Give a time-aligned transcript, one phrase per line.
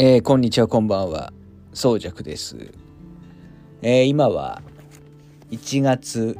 [0.00, 1.32] えー、こんにちは、こんばんは。
[1.74, 2.70] 宗尺です。
[3.82, 4.62] えー、今は
[5.50, 6.38] 1月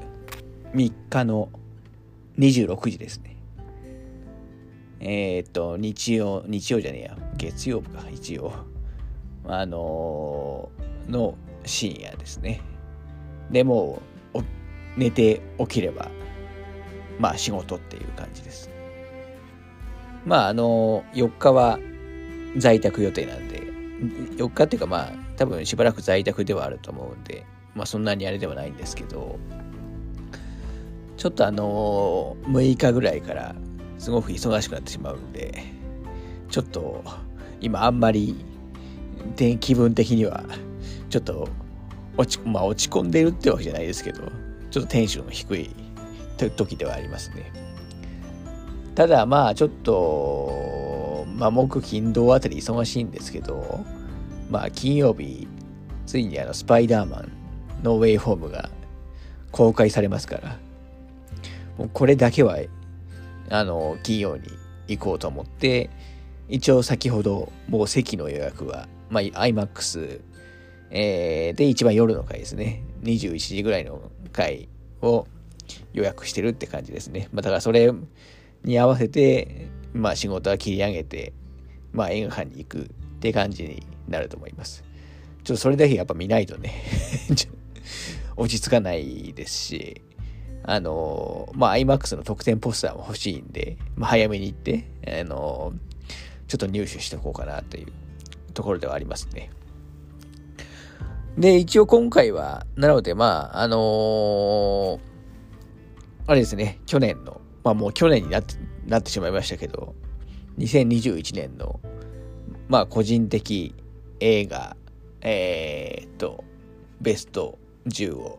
[0.75, 1.49] 3日の
[2.39, 3.37] 26時ですね。
[5.01, 8.53] えー、っと、日曜、日曜じゃねえや、月曜日か、一応。
[9.49, 11.35] あのー、の
[11.65, 12.61] 深夜ですね。
[13.51, 14.01] でも、
[14.97, 16.09] 寝て起きれば、
[17.19, 18.71] まあ仕事っていう感じです。
[20.25, 21.81] まあ、あのー、4日は
[22.59, 23.63] 在宅予定なんで、
[24.37, 27.45] 4日っていうかまあ、多分しばらく在宅ではあると思うんで、
[27.75, 29.39] まあそんなにあれではないんですけど、
[31.17, 33.55] ちょっとあのー、6日ぐらいから
[33.99, 35.65] すごく忙しくなってしまうんで、
[36.49, 37.05] ちょっと
[37.61, 38.45] 今あんまり
[39.61, 40.45] 気分的には
[41.11, 41.49] ちょっと
[42.17, 44.23] 落ち,、まあ、落ち込んでるってわけじゃないですけど、
[44.71, 45.71] ちょっとテンションの低い
[46.57, 47.53] 時ではありますね。
[48.95, 50.88] ただまあちょっと
[51.39, 53.85] まあ、木金土あたり忙しいんですけど、
[54.51, 55.47] まあ、金曜日、
[56.05, 57.33] ついにあの、スパイダーマン
[57.85, 58.71] のウェイホームが
[59.53, 60.59] 公開されますから、
[61.79, 62.59] もうこれだけは、
[63.51, 64.49] あの、金曜に
[64.89, 65.91] 行こうと思って、
[66.49, 70.21] 一応先ほど、もう席の予約は、まあ、IMAX、
[70.91, 72.83] えー、で、一番夜の回ですね。
[73.05, 74.69] 21時ぐらいの回
[75.03, 75.27] を
[75.93, 77.29] 予約してるって感じですね。
[77.33, 77.93] まあ、だからそれ
[78.65, 81.33] に合わせて、まあ仕事は切り上げて、
[81.93, 82.85] まあ映画館に行くっ
[83.21, 84.85] て感じになると思います。
[85.45, 86.75] ちょっとそれだけやっぱ見ないとね
[88.37, 90.03] 落ち着かないですし、
[90.63, 95.73] あの、まあ IMAX の特典ポスターも欲しいんで、まあ早めに行って、あの、
[96.47, 97.87] ちょっと入手しておこうかなという
[98.55, 99.51] ところではありますね。
[101.39, 104.99] で、一応今回は、なのでまあ、あのー、
[106.27, 108.55] あれですね、去年の、まあもう去年になって
[108.89, 109.95] なってしまいましたけど、
[110.59, 111.79] 2021年の、
[112.69, 113.75] まあ個人的
[114.21, 114.77] 映画、
[115.21, 116.45] えー、っと、
[117.01, 118.39] ベスト10を、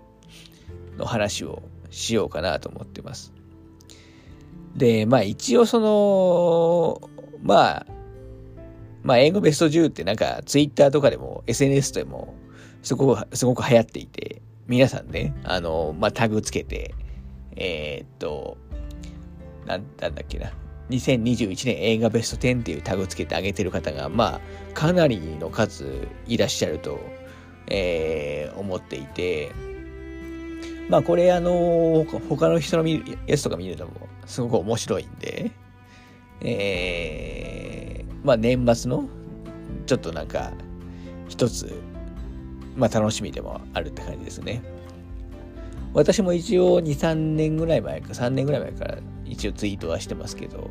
[0.98, 1.62] の話を
[1.92, 3.32] しようかなと思ってます。
[4.76, 7.10] で、まあ一応その、
[7.44, 7.86] まあ、
[9.04, 12.36] まあ英語ベスト10ってなんかツイッターとかでも SNS でも
[12.82, 16.96] すごく、すごく流行っていて、皆さんね、あの、まあタグつけて、
[17.56, 18.58] えー、っと、
[19.66, 20.52] なんだっけな、
[20.90, 27.00] 2021年映画ベスト10っていうタグつけてあげてる方が、まあ、かなりの数いらっしゃると、
[27.68, 29.52] えー、思っていて、
[30.90, 33.92] まあ、これ、あの他の人の見るやつとか見るのも
[34.26, 35.52] すごく面白いんで、
[36.42, 39.08] えー、まあ、年末の、
[39.86, 40.52] ちょっとなんか、
[41.28, 41.80] 一つ、
[42.76, 44.64] まあ、楽しみでもあるって感じですね。
[45.94, 48.98] 私も一応2、3年ぐらい前か、3年ぐらい前から
[49.30, 50.70] 一応ツイートはしてますけど、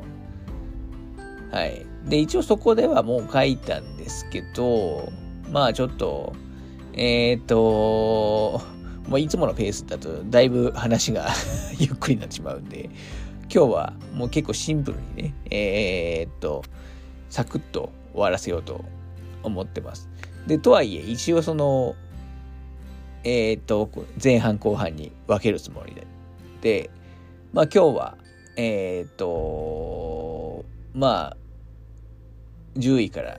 [1.51, 1.87] はい。
[2.05, 5.11] で、一応そこではもう書いたんですけど、
[5.51, 6.35] まあちょっと、
[6.93, 8.61] えっ、ー、と、
[9.09, 11.31] もういつものペースだとだいぶ話が
[11.79, 12.91] ゆっくりになってしまうんで、
[13.53, 16.63] 今日はもう結構シンプルにね、えー、っと、
[17.31, 18.85] サクッと終わらせようと
[19.43, 20.09] 思ってます。
[20.47, 21.95] で、とはいえ、一応その、
[23.25, 23.89] えー、っと、
[24.23, 26.07] 前半後半に分けるつもりで。
[26.61, 26.91] で、
[27.53, 28.19] まあ今日は、
[28.61, 31.37] えっ、と、まあ、
[32.77, 33.39] 10位から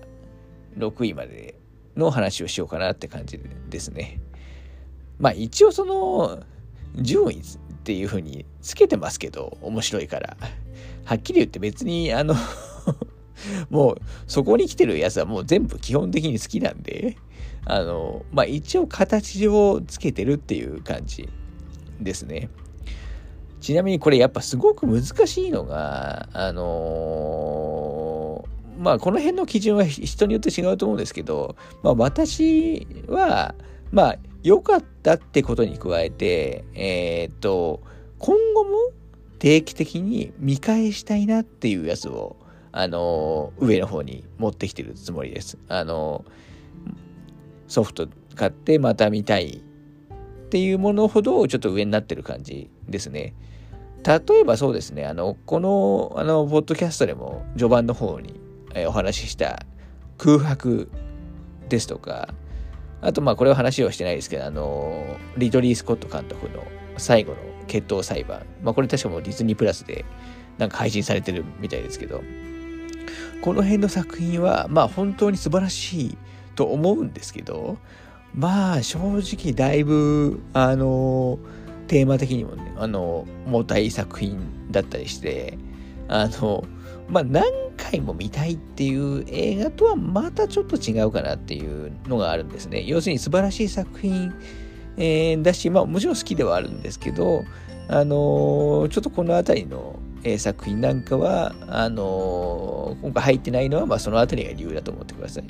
[0.77, 1.55] 6位まで
[1.97, 3.37] の話をしようかなって感じ
[3.69, 4.21] ですね。
[5.19, 6.41] まあ一応その、
[6.95, 7.43] 順位っ
[7.83, 10.37] ていう風につけてますけど、面白いから。
[11.03, 12.33] はっきり言って別に、あの
[13.69, 17.17] もうそこに来てるやつはもう全部基本的に好きなんで、
[17.65, 21.27] あの、まあ一応形上つけてるっていう感じ
[21.99, 22.49] ですね。
[23.59, 33.55] ちなみにこれやっぱすごく難しいのが、あのー、まあこの辺の基準は人によって違うと思うんですけど、まあ私は、
[33.91, 37.81] まあ良かったってことに加えて、えー、っと、
[38.19, 38.69] 今後も
[39.39, 42.37] 定期的に見返したいなっていうやつを、
[42.71, 45.57] あの、上の方に持ってきてるつもりです。
[45.67, 46.23] あの
[47.67, 53.35] ソフト買ってまた見たいっていうものほどちょっと上になってる感じですね。
[54.05, 58.39] 例えばそうですね、あの、この、あの、ポッドキャストでも序盤の方に、
[58.75, 59.65] えお話しした
[60.17, 60.89] 空白
[61.69, 62.29] ですとか、
[63.01, 66.63] あと、まあ、これは話をしてないですけど、あの、リドリー・スコット監督の
[66.97, 67.37] 最後の
[67.67, 68.45] 決闘裁判。
[68.61, 70.05] まあ、これ確かもうディズニープラスで
[70.57, 72.21] なんか配信されてるみたいですけど、
[73.41, 76.17] この辺の作品は、まあ、本当に素晴らしい
[76.55, 77.77] と思うんですけど、
[78.33, 81.39] まあ、正直だいぶ、あの、
[81.89, 85.57] テーマ的にもね、あの、重たい作品だったりして、
[86.07, 86.63] あの、
[87.09, 87.43] まあ、何
[87.77, 92.83] 回も見たいっていう映画とはまたちょっと違うかなっていうのがあるんですね。
[92.83, 94.31] 要するに素晴らしい作品、
[94.97, 97.43] えー、だし、まあもちろん好きではあるんですけど、
[97.87, 105.43] あのー、ちょっとこの辺りの、えー、作品なんかは、あの今回入ってないのは、まあその辺りが理由だと思ってください。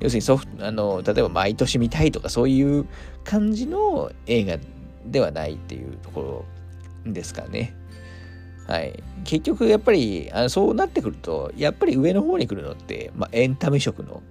[0.00, 2.86] 要するにソフト、あの、例えば毎年見たいとかそういう
[3.22, 4.58] 感じの映画
[5.06, 6.44] ではないっていうとこ
[7.06, 7.74] ろですかね。
[8.66, 9.02] はい。
[9.24, 14.22] 結局、やっぱり、あのそうなってくると、やっぱり上の方に来るのって、まあ、エンタメ色の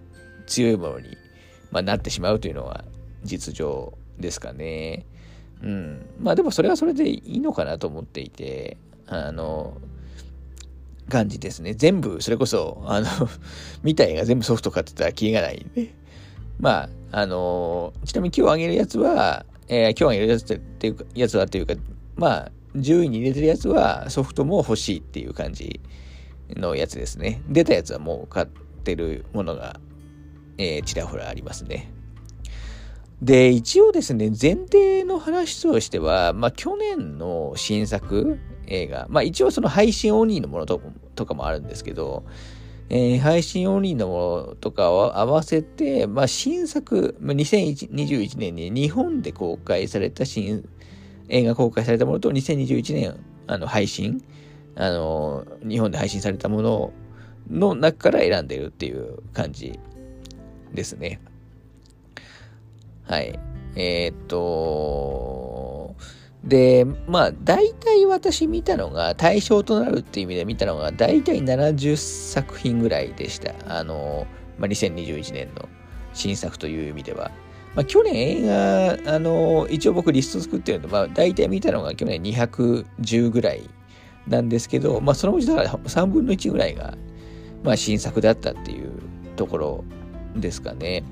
[0.45, 1.17] 強いものに、
[1.71, 2.83] まあ、なってしまうというのは
[3.23, 5.05] 実情ですかね。
[5.63, 6.05] うん。
[6.19, 8.77] まあ、でもそれはそれでいいのかなと思っていて、
[9.07, 9.77] あの、
[11.09, 11.73] 感じですね。
[11.73, 13.07] 全部、それこそ、あの
[13.83, 15.93] 見た映画全部ソフト買ってたらキリがないんで。
[16.59, 21.73] まあ、あのちなみに今日あげるやつは、えー、今日あげるやつっていう、やつはっていうか、
[22.15, 25.79] まあ、10位に入れてるやつはソフトも欲しいっていう感じ
[26.49, 27.41] のやつですね。
[27.47, 28.47] 出たやつはもう買っ
[28.83, 29.79] てるものが、
[30.57, 31.91] えー、ちらほらありますね。
[33.21, 40.81] で、一応ですね、前提の話としては、まあ、去年の新作映画、まあ、一応その配信オンリーのものと
[41.15, 42.25] とかもあるんですけど、
[42.89, 50.67] えー、配信オンリーのものとかを合わせて、まあ、新作、まあ、2021年に日本で公開された新
[51.29, 54.23] 映画公開されたものと2021年あの配信、
[54.75, 56.93] あの、日本で配信されたもの
[57.49, 59.79] の中から選んでるっていう感じ
[60.73, 61.19] ですね。
[63.03, 63.39] はい。
[63.75, 65.44] えー、っと、
[66.45, 73.53] で、まあ、大体私見たのが、対象となるっていう意味で見たのが、大体70作品ぐらいでした。
[73.67, 74.27] あの、
[74.59, 75.67] まあ、2021年の
[76.13, 77.31] 新作という意味では。
[77.75, 78.47] まあ、去年映
[79.05, 83.63] 画、あの、一応僕リスト作ってるのまあ、大体見たのが去年210ぐらい
[84.27, 86.95] なんですけど、まあ、そのうちだから3分の1ぐらいが、
[87.63, 88.91] まあ、新作だったっていう
[89.35, 89.83] ところ
[90.35, 91.03] ですかね。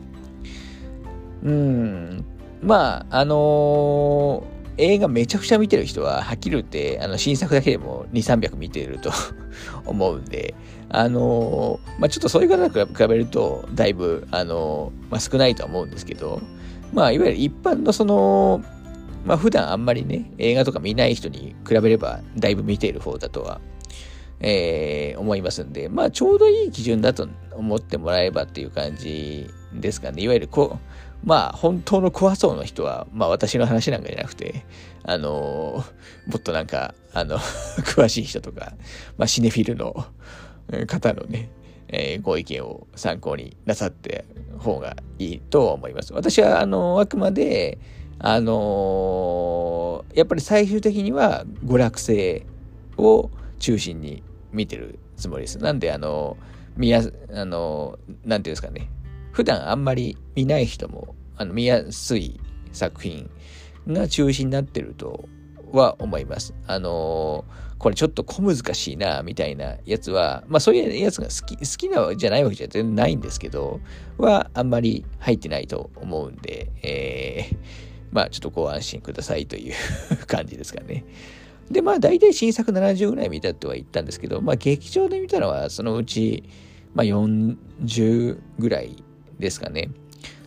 [1.44, 2.26] うん。
[2.62, 9.12] まあ、あのー、映画めちゃくちゃ見てる人は、はっきり言って、あの、新作だけでも2、300見てると
[9.86, 10.56] 思うんで、
[10.90, 16.42] あのー、まあ、ちょっとそういう方と比べると、だいぶ、あのー、まあ、少ないとは思うんですけど、
[16.92, 18.64] まあ、いわゆる一般のその、
[19.26, 23.62] まあ、普段あんまりね、映画とか見ない人に比べれば、だいぶ見ている方だとは、
[24.40, 30.22] えー、思いますんで、まあ、ちょうどいい基準だと思ってもらえばっていう感じですかね。
[30.22, 30.94] いわゆるこう、
[31.24, 34.66] まあ、本当の怖そうな人は、まあ、私の話なんかじゃなくて、
[35.04, 37.38] あのー、もっとなんか、あの
[37.96, 38.74] 詳しい人とか、
[39.18, 40.06] まあ、シネフィルの
[40.88, 41.50] 方のね、
[41.88, 44.26] えー、ご意見を参考になさって
[44.58, 46.14] 方がいいと思います。
[46.14, 47.78] 私は、あの、あくまで、
[48.20, 52.46] あの、やっぱり最終的には娯楽性
[52.98, 53.30] を
[53.60, 55.58] 中心に見てるつもりです。
[55.60, 56.38] なんで、あの、
[56.76, 57.02] 見や、
[57.34, 58.90] あの、なんていうんですかね、
[59.34, 62.40] 普段あんまり見ない人もあの見やすい
[62.72, 63.30] 作品
[63.88, 65.28] が中心になってると
[65.72, 66.54] は思います。
[66.68, 73.80] あのー、これちょっと小難しいな、みたいなやつは、まあそういうやつが好き、好きなじゃないわけじゃ全然ないんですけど、
[74.18, 77.58] はあんまり入ってないと思うんで、えー、
[78.12, 79.74] まあちょっとご安心くださいという
[80.28, 81.04] 感じですかね。
[81.72, 86.44] で、まあ大体新作70ぐらい見たとは言ったんですけど、まあ劇場で見たのはそのうち、
[86.94, 89.04] まあ40ぐらい
[89.44, 89.90] ですかね。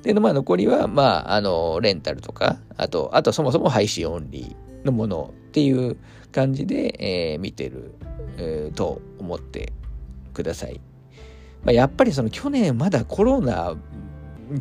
[0.03, 5.97] で、まあ、残りは、まあ、あの、レンタルとか、あと、あとそもそも配信オンリーのものっていう
[6.33, 7.95] 感じで、えー、見てる、
[8.39, 9.73] えー、と思って
[10.33, 10.81] ください。
[11.65, 13.75] まあ、やっぱりその去年まだコロナ、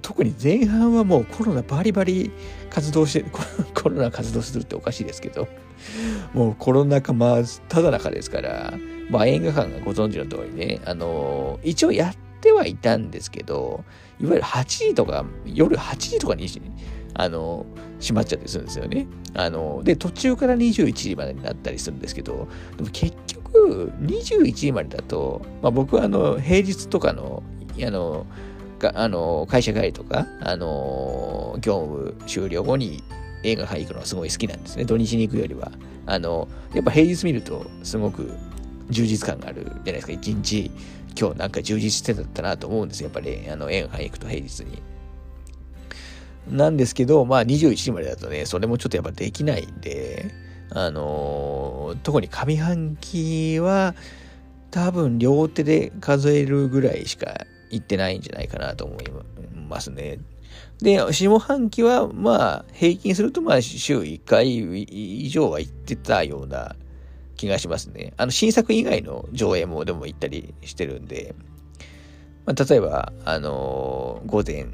[0.01, 2.31] 特に前半はもうコロナバリバリ
[2.71, 3.25] 活動して、
[3.79, 5.47] コロナ活動するっておかしいですけど、
[6.33, 8.73] もうコロナ禍まあ、ただ中ですから、
[9.11, 13.83] まあ映画館がご存知の通りね、あの、一応やってはいたんですけど、
[14.19, 16.47] いわゆる8時とか、夜8時とかに、
[17.13, 17.65] あの、
[17.99, 19.07] 閉まっちゃったりするんですよね。
[19.33, 27.43] あの、で、途中から21時までになったりするんですけど、でも結局、21時までだと、まあ、僕はあの、平日とかの、
[27.81, 28.25] あの、
[28.93, 33.03] あの会社帰りとか、あの、業務終了後に
[33.43, 34.85] 映画館行くのはすごい好きなんですね。
[34.85, 35.71] 土日に行くよりは。
[36.05, 38.31] あの、やっぱ平日見ると、すごく
[38.89, 40.13] 充実感があるじゃないですか。
[40.13, 40.71] 一日
[41.19, 43.05] 今日なんか充実してたったなと思うんですよ。
[43.05, 44.81] やっぱり、あの、映画館行くと平日に。
[46.49, 50.31] なんですけど、まあ21時までだとね、それもちょっとやっぱできないんで、
[50.69, 53.95] あのー、特に上半期は
[54.71, 59.03] 多分両手で数えるぐらいしか行ってないんじゃないかなと思い
[59.69, 60.19] ますね。
[60.79, 66.75] で、下半期はまあ平均するとまあ週1回以上は行ってたような
[67.35, 68.13] 気がしますね。
[68.17, 71.35] あの、新作以外の上映もでも行ったりしてるんで、
[72.45, 74.67] まあ、例えば、あのー、午前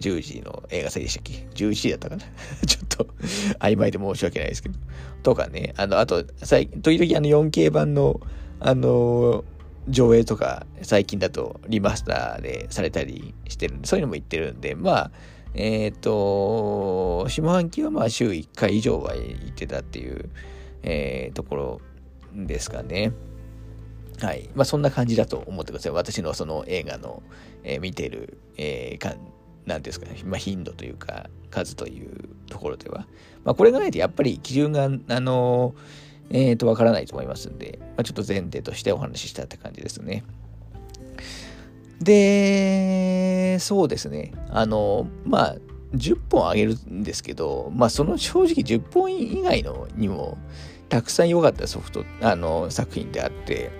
[0.00, 2.22] 10時の映画祭でしたっけ ?11 時だったかな
[2.66, 3.04] ちょっと
[3.60, 4.78] 曖昧で申し訳ないですけど。
[5.22, 8.20] とかね、あの、あと、最時々あの 4K 版の、
[8.60, 9.44] あのー、
[9.88, 15.10] 上映とか、最近だとリマスターでされたりしてるんで、そういうのも言ってるんで、まあ、
[15.54, 20.28] えっ、ー、と、下半期はまあ週1回以上は行ってたっていう、
[20.82, 21.80] えー、ところ
[22.36, 23.12] ですかね。
[24.20, 24.50] はい。
[24.54, 25.92] まあそんな感じだと思ってください。
[25.92, 27.22] 私のその映画の、
[27.64, 29.14] えー、見てる、えー、か
[29.66, 33.06] なんですかね、まあ、頻度というか、数というところでは。
[33.44, 35.74] まあこれがないとやっぱり基準が、あの
[36.30, 40.24] えっ、と、わからないと思いますんで、まあ、ちょっと前提としてお話ししたって感じですね。
[42.00, 44.32] で、そうですね。
[44.50, 45.56] あの、まあ、
[45.94, 50.36] 10本あげるんですけど、まあ、その正直10本以外のにも、
[50.88, 53.70] たくさん良かったソフト、あの、作品であって、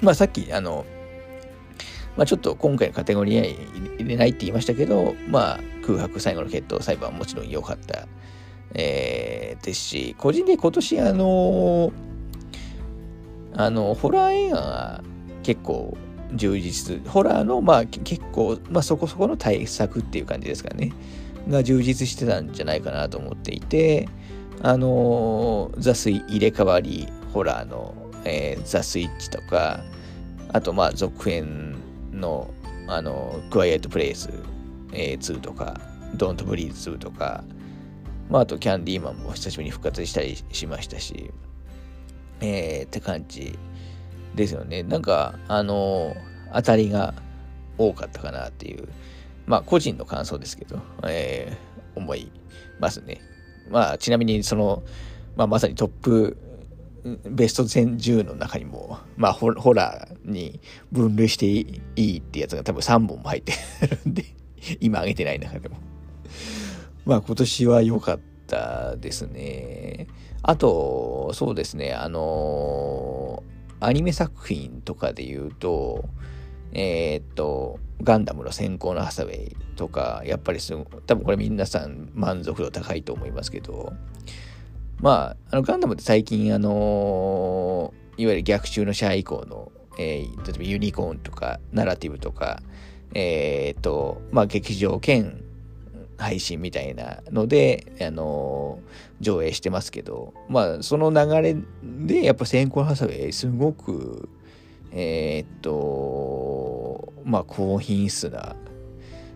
[0.00, 0.84] まあ、さっき、あの、
[2.16, 8.08] まあ、ちょっと今回のカテゴリーに入れないって言いましたけど、まあ、空白最後の決闘裁判はもちろん良かった、
[8.74, 11.92] えー、ですし、個人で今年、あの、
[13.54, 15.04] あの、ホラー映画が
[15.42, 15.96] 結構
[16.34, 20.92] 充実、ホラーの、まあ結構、まあそこそこの対策っていう感じですかね、
[21.48, 24.08] が充実してたんじゃないかなと思っていて、
[24.62, 27.94] あの、ザ・スイ入れ替わりホラーの、
[28.24, 29.84] えー、ザ・スイッチとか、
[30.52, 31.76] あとまあ続編
[32.12, 32.50] の、
[32.88, 34.30] あの、クワイエット・プレイス、
[34.92, 35.80] えー、2とか、
[36.14, 37.44] ドント・ブリーズ2とか、
[38.30, 41.30] まああとキャンディーマンも久しぶりに復活したりしましたし、
[42.40, 43.58] えー、って感じ
[44.34, 44.82] ですよね。
[44.82, 46.16] なんか、あの
[46.52, 47.14] 当たりが
[47.78, 48.88] 多かったかなっていう、
[49.46, 52.30] まあ、個人の感想ですけど、えー、思い
[52.80, 53.20] ますね。
[53.70, 54.82] まあ、ちなみに、その、
[55.36, 56.36] まあ、まさにトップ、
[57.24, 63.52] ベスト全10の中にも、まあホ、ラーに分類していいってやつが多分3本も入って
[63.86, 64.24] るんで、
[64.80, 65.76] 今上げてない中でも。
[67.04, 70.08] まあ、今年は良かったですね。
[70.42, 73.42] あと、そうですね、あの
[73.78, 76.08] アニメ作品とかで言うと、
[76.78, 80.74] えー、っと、ガンダムの先行のハサウェイとか、やっぱりす
[81.06, 83.94] 多分これ皆さん満足度高いと思いますけど、
[85.00, 92.60] まあ、あのガンダムって最近、あのいわゆる逆襲のシャア以降の、えー、例えばユニコーンとか、ナラティブとか、
[93.14, 95.42] えー、っと、まあ、劇場兼
[96.18, 98.80] 配信みたいなので、あの
[99.20, 101.56] 上映してますけど、まあ、その流れ
[102.06, 104.28] で、やっぱ先行ハサウェイ、すごく、
[104.92, 106.65] えー、っと、
[107.26, 108.54] まあ、高品質な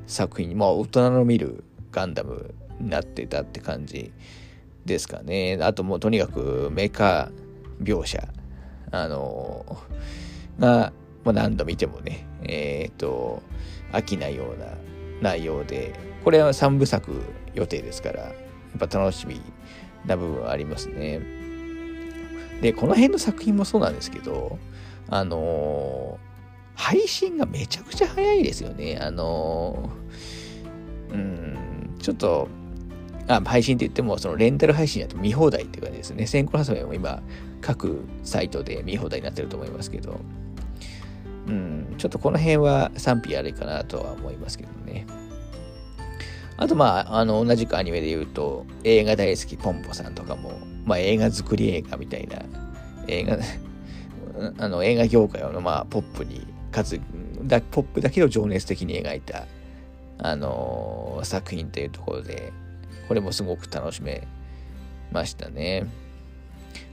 [0.06, 4.12] 作品、まあ、大人の見るガンダムになってたって感じ
[4.86, 5.58] ですかね。
[5.60, 7.30] あともうとにかくメカ
[7.82, 8.28] 描写、
[8.92, 9.76] あの
[10.60, 10.92] が、
[11.24, 13.42] まあ、何度見てもね、えー、っと、
[13.92, 14.66] 飽きないような
[15.20, 15.92] 内容で、
[16.24, 17.10] これは3部作
[17.54, 18.30] 予定ですから、や
[18.76, 19.40] っぱ楽しみ
[20.06, 21.20] な部分はありますね。
[22.62, 24.58] で、この辺の作品もそうなんですけど、
[25.08, 26.29] あのー、
[26.80, 28.98] 配信がめちゃくちゃ早いですよね。
[29.00, 32.48] あのー、うん、ちょっと、
[33.28, 36.26] あ配信って言っても、そのレンタル配信やと見放題っていう感じですね。
[36.26, 37.22] 先行発売も今、
[37.60, 40.20] 各サイトで見放題になってると思いますけど、
[41.48, 45.06] うん、ちょっとこの辺は賛否あるかなとは思いますけどね。
[46.56, 52.42] あと、まあ、あの、同じくアニメで言うと、映画大好きポンポさんとかも、まあ、映画作り映画みたいな、
[53.06, 53.38] 映画、
[54.64, 57.00] あの、映画業界の、まあ、ポップに、かつ、
[57.70, 59.46] ポップだけど情熱的に描いた、
[60.18, 62.52] あのー、作品というところで、
[63.08, 64.26] これもすごく楽しめ
[65.10, 65.86] ましたね。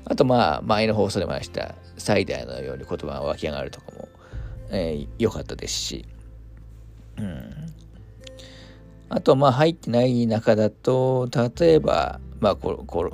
[0.05, 4.07] あと、まあ、前の放送でも話した、サイダーのように言葉が湧き上がるとかも、
[4.69, 6.05] えー、かったですし、
[7.17, 7.51] うん。
[9.09, 11.29] あと、まあ、入ってない中だと、
[11.59, 13.11] 例えば、まあ、ここ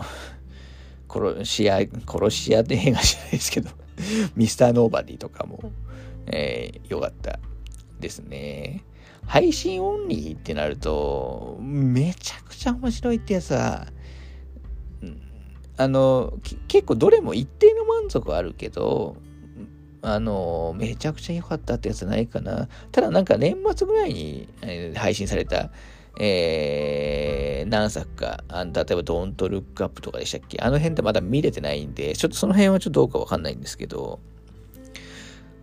[1.10, 3.70] 殺し屋、殺し屋って映画じゃないですけど
[4.36, 5.72] ミスターノーバディとかも、
[6.28, 7.40] えー、よかった
[8.00, 8.84] ですね。
[9.26, 13.88] 配信オンリーってなると、めちゃくちゃ面白いってやつは、
[15.78, 16.34] あの、
[16.68, 19.16] 結構どれも一定の満足はあるけど、
[20.02, 22.68] あの、めちゃくちゃ良かったってやつないかな。
[22.92, 24.50] ただなんか年末ぐらいに、
[24.96, 25.72] 配信された、
[26.20, 30.60] えー、何作か、あ例えば Don't Look Up とかでしたっけ？
[30.62, 34.20] あの辺ってまだ見れてないんで、ちょっとその辺はちょっとどうかわかんないんですけど、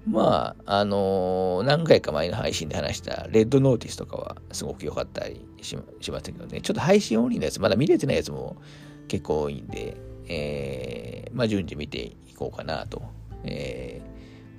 [0.07, 8.57] まあ、あのー、何回か前の配信で話したレッドノーティスとかはすごく良かったりししましたけどね、ちょっと配信オンリーのやつ、まだ見れてないやつも
[9.09, 9.97] 結構多いんで、
[10.29, 13.03] えー、まあ、順次見ていこうかなと、
[13.45, 14.01] え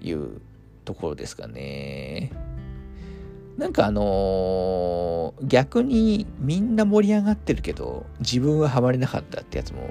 [0.02, 0.42] ー、いう
[0.86, 2.32] ところですかね。
[3.58, 9.90] なんかあのー、逆にみんな盛り上がってるけど、自分はハマれなかったってやつも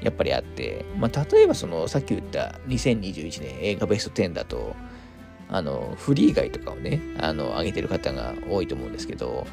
[0.00, 4.74] やっぱりあって、まあ、例えばその、さっき言った2021年映画ベスト10だと、
[5.48, 9.46] あの、フリー以外とかをね、あの、上げてる方が多いと思うんですけど、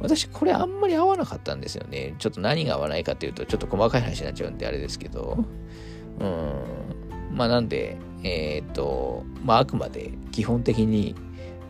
[0.00, 2.14] 私これあんまり合わなかったんですよね。
[2.18, 5.44] ちょっと何が合わないかっていうと、ちょっと細かい話になっちゃうんであれですけど、
[6.20, 7.36] うん。
[7.36, 11.14] まあなんで、えー、っと、まああくまで基本的に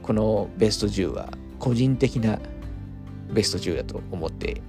[0.03, 2.39] このベスト10は個人的な
[3.33, 4.63] ベスト10だと思って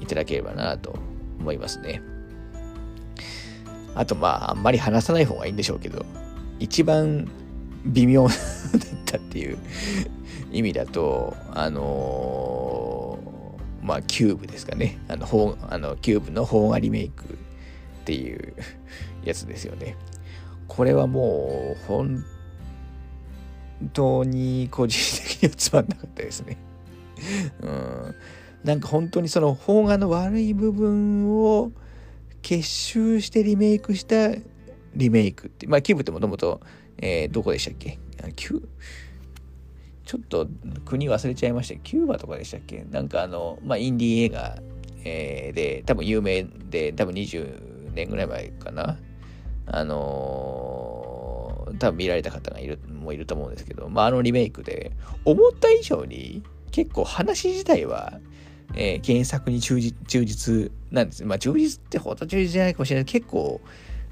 [0.00, 0.94] いただければなと
[1.40, 2.02] 思いますね。
[3.94, 6.04] あとまああんまり話さない方がいいんでしょうけど、
[6.60, 7.28] 一番
[7.86, 8.38] 微妙だっ
[9.04, 9.58] たっていう
[10.52, 14.98] 意味だと、あのー、まあ、キューブですかね。
[15.08, 17.28] あのほ、あのキューブの邦画リメイクっ
[18.04, 18.54] ていう
[19.24, 19.96] やつですよね。
[20.68, 22.24] これはもう、本
[23.92, 26.56] 当に個人的にはつまんなかったですね。
[27.60, 28.14] うん。
[28.64, 31.70] なんか本当にその邦画の悪い部分を
[32.42, 34.30] 結集してリメイクした
[34.94, 36.60] リメイクって、まあ、キューブってもともと
[36.98, 37.98] えー、どこでしたっけ？
[38.34, 38.62] キュ
[40.04, 40.46] ちょっと
[40.84, 42.86] 国忘れちゃいましたキューバとかでしたっけ？
[42.90, 44.58] なんかあの、まあ、インディー映画、
[45.04, 48.98] えー、で、多分有名で、多分20年ぐらい前かな？
[49.66, 54.92] あのー、多分見られた方がいる、もいると思うんですけど、まあ、あのリメイクで、
[55.24, 58.20] 思った以上に結構話自体は、
[58.74, 61.24] えー、原作に忠実忠実なんです。
[61.24, 63.60] まあ、忠実ってほど忠実じゃないかもしれない結構、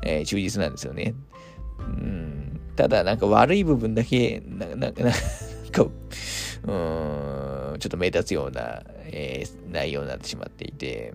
[0.03, 1.15] えー、忠実なんですよね。
[1.79, 2.44] うん、
[2.77, 5.91] ただなんか悪い部分だけ、なな なんか、うん、
[6.65, 11.15] ちょっと目立つような、えー、内容になってしまっていて、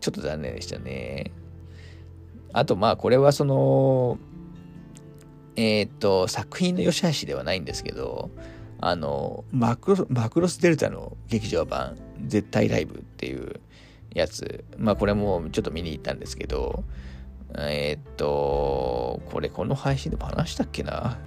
[0.00, 1.32] ちょっと残念でしたね。
[2.52, 4.18] あとまあこれはその、
[5.56, 8.30] えっ、と、作品の良し悪しではないんですけど、
[8.80, 13.60] あの、マクロマクロスデルタの劇場版、絶対ライブっていう
[14.14, 16.84] やつ、まあこれもちょっと見に行ったんですけど、
[17.56, 21.18] えー、っと、これこの配信でも話したっけな？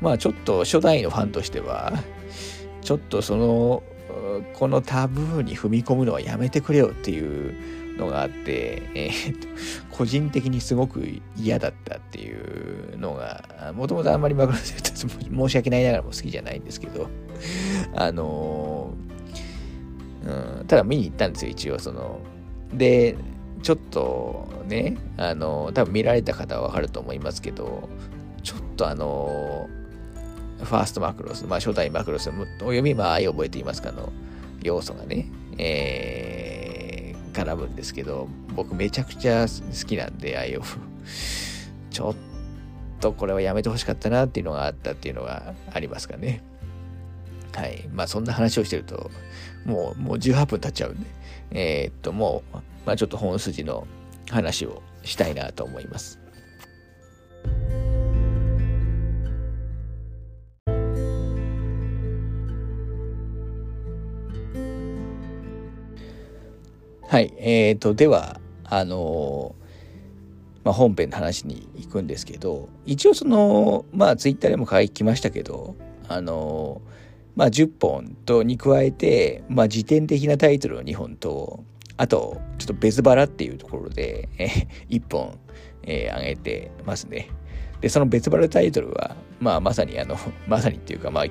[0.00, 1.92] まあちょっと初代のファンとしては、
[2.82, 3.82] ちょっとその、
[4.54, 9.48] このタブーに踏み込むのはやめてくれよっていうのがあって、えー、っと、
[9.90, 17.08] 個人的にすごく嫌だったっていうのが、もともとあんまりマグロセット申し訳ないながらも好きじゃないんですけど、
[17.94, 18.92] あの
[20.26, 22.18] うん、ただ見に行ったんですよ、一応その。
[22.74, 23.16] で、
[23.66, 27.88] ちょっとね、あの、多分見られた方はわかると思いますけど、
[28.44, 29.68] ちょっとあの、
[30.62, 34.12] ファーストマクロス、まあ初代マクロス、お読みまあ愛覚えていますかの
[34.62, 35.26] 要素がね、
[35.58, 40.62] えー、絡むんですけど、僕めちゃくちゃ好きなんで、愛を。
[41.90, 42.14] ちょっ
[43.00, 46.40] とこれはやめてほしかったなっていうのがあったっていうのがありますかね。
[47.52, 47.88] はい。
[47.92, 49.10] まあそんな話をしてると、
[49.64, 51.06] もう、もう18分経っちゃうんで、
[51.50, 53.86] えー、っと、もう、まあ、ちょっと本筋の
[54.30, 56.20] 話をしたいなと思います。
[67.08, 67.32] はい。
[67.38, 69.54] えーと、では、あの
[70.64, 75.76] まあ、本編の話に行くんですけど、一応その、まあ、ツイッターでも書きましたけど、
[76.08, 76.82] あの
[77.36, 81.64] まあ、10本とに加えて、まあ、辞典的なタイトルを2本と、
[81.96, 85.38] あと、ちょっと別腹っていうところで、えー、一本、
[85.82, 87.28] えー、上げてますね。
[87.80, 91.24] で、その別腹タイトルは、まあ、まさにあの、まさにっていうか、まあ、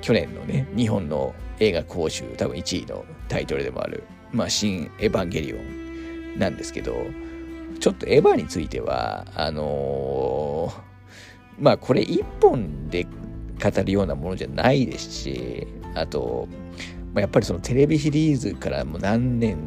[0.00, 6.94] 去年のね、日本の映画講習多分1位のタイトルでもある、まあ、新エヴァンゲリオンなんですけど、
[7.78, 16.48] ちょっとエヴァについては、あのー、まあ、これ一本で語るようなものじゃないですし、あと、
[17.12, 19.58] まあ、やっぱりそのテレビシリーズからもう何年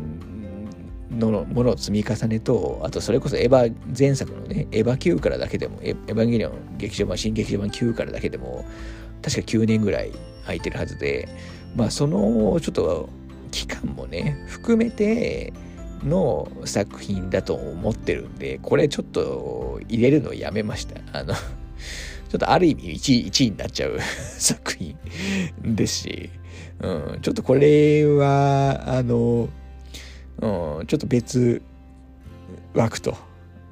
[1.19, 8.65] のものを積み重ねと、あとそれこそエヴァ前作のね、エヴァ9からだけでも、エヴァンゲリオン劇場版、新劇場版9からだけでも、
[9.21, 10.12] 確か9年ぐらい
[10.43, 11.30] 空いてるはずで、
[11.76, 13.10] まあそのちょっと
[13.52, 15.54] 期間もね、含めて
[16.04, 20.99] の作品だと思ってるんで、これちょっと入れるのやめました。
[21.17, 23.99] あのちょっとある意味 1, 1位になっちゃう
[24.39, 24.97] 作品
[25.62, 26.30] ですし、
[26.82, 29.49] うん、ちょっとこれは、あの、
[30.41, 31.62] うん、ちょっと別
[32.74, 33.15] 枠と、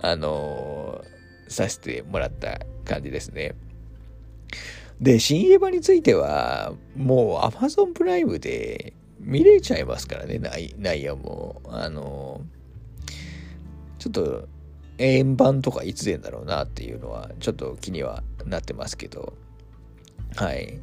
[0.01, 3.55] あのー、させてもらった感じですね。
[4.99, 11.61] で、新エヴァについては、もう Amazon プライムで見れちゃいますからね、内内容も。
[11.65, 13.11] あのー、
[13.97, 14.47] ちょっと、
[15.01, 19.33] 円盤とかいつ出るんだろうなっていうのはちょっと気にはなってますけど
[20.35, 20.79] はい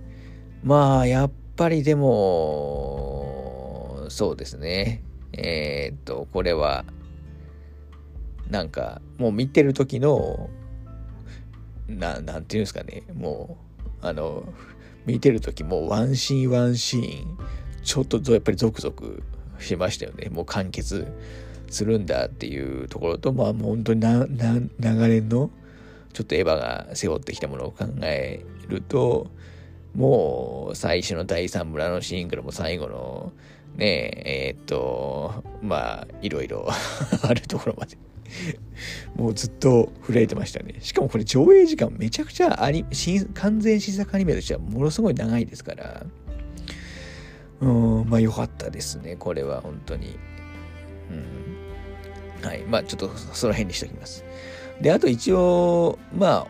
[0.65, 3.27] まあやっぱりでも
[4.09, 6.85] そうですねえー、っとこれは
[8.51, 10.49] なんかもう見てる時の
[11.87, 13.03] ななんていうんですかね。
[13.15, 13.59] も
[14.03, 14.45] うあの
[15.07, 17.39] 見てる時もワンシーンワンシーン
[17.83, 19.23] ちょっとやっぱりゾクゾク
[19.59, 20.29] しましたよね。
[20.29, 21.07] もう完結
[21.71, 25.51] するんだっていうところとまあもう本当になな長年の
[26.13, 29.31] ちょっとエヴァが背負ってきたものを考えると
[29.95, 33.33] もう最初の第三村のシーングルも最後の
[33.79, 36.69] ねえー、っとまあいろいろ
[37.23, 37.97] あるところまで
[39.17, 40.75] もうずっと震えてましたね。
[40.81, 42.85] しかもこれ上映時間めちゃくちゃアニ
[43.35, 46.07] 完全新作アニメとしてはものすごい長いですから、
[47.61, 50.19] うん、まあ良かったですね、これは本当に。
[51.11, 52.47] うん。
[52.47, 52.63] はい。
[52.65, 54.25] まあちょっとその辺にしておきます。
[54.81, 56.49] で、あと一応、まあ、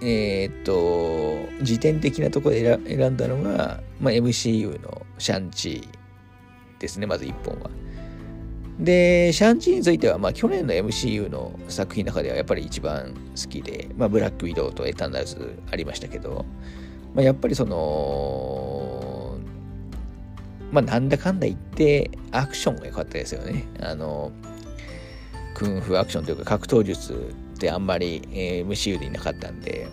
[0.00, 5.95] えー、っと、時点的なところで選んだのが、まあ、MCU のシャンチー
[6.78, 7.70] ですね、まず1本は。
[8.78, 16.44] で、シャンチーについては、まあ、去年の MCU の作品の中ではやっぱり一番好きで、まあ、ブラックウィドウとエターナルズありましたけど、
[17.14, 19.38] まあ、やっぱりその、
[20.70, 23.64] まあ、なんだかんだ言って、アクションが良かったですよね。
[23.80, 24.30] あの、
[25.54, 29.88] クンフアクションというか格闘術ってあんまり、え、MCU でいなかったんで、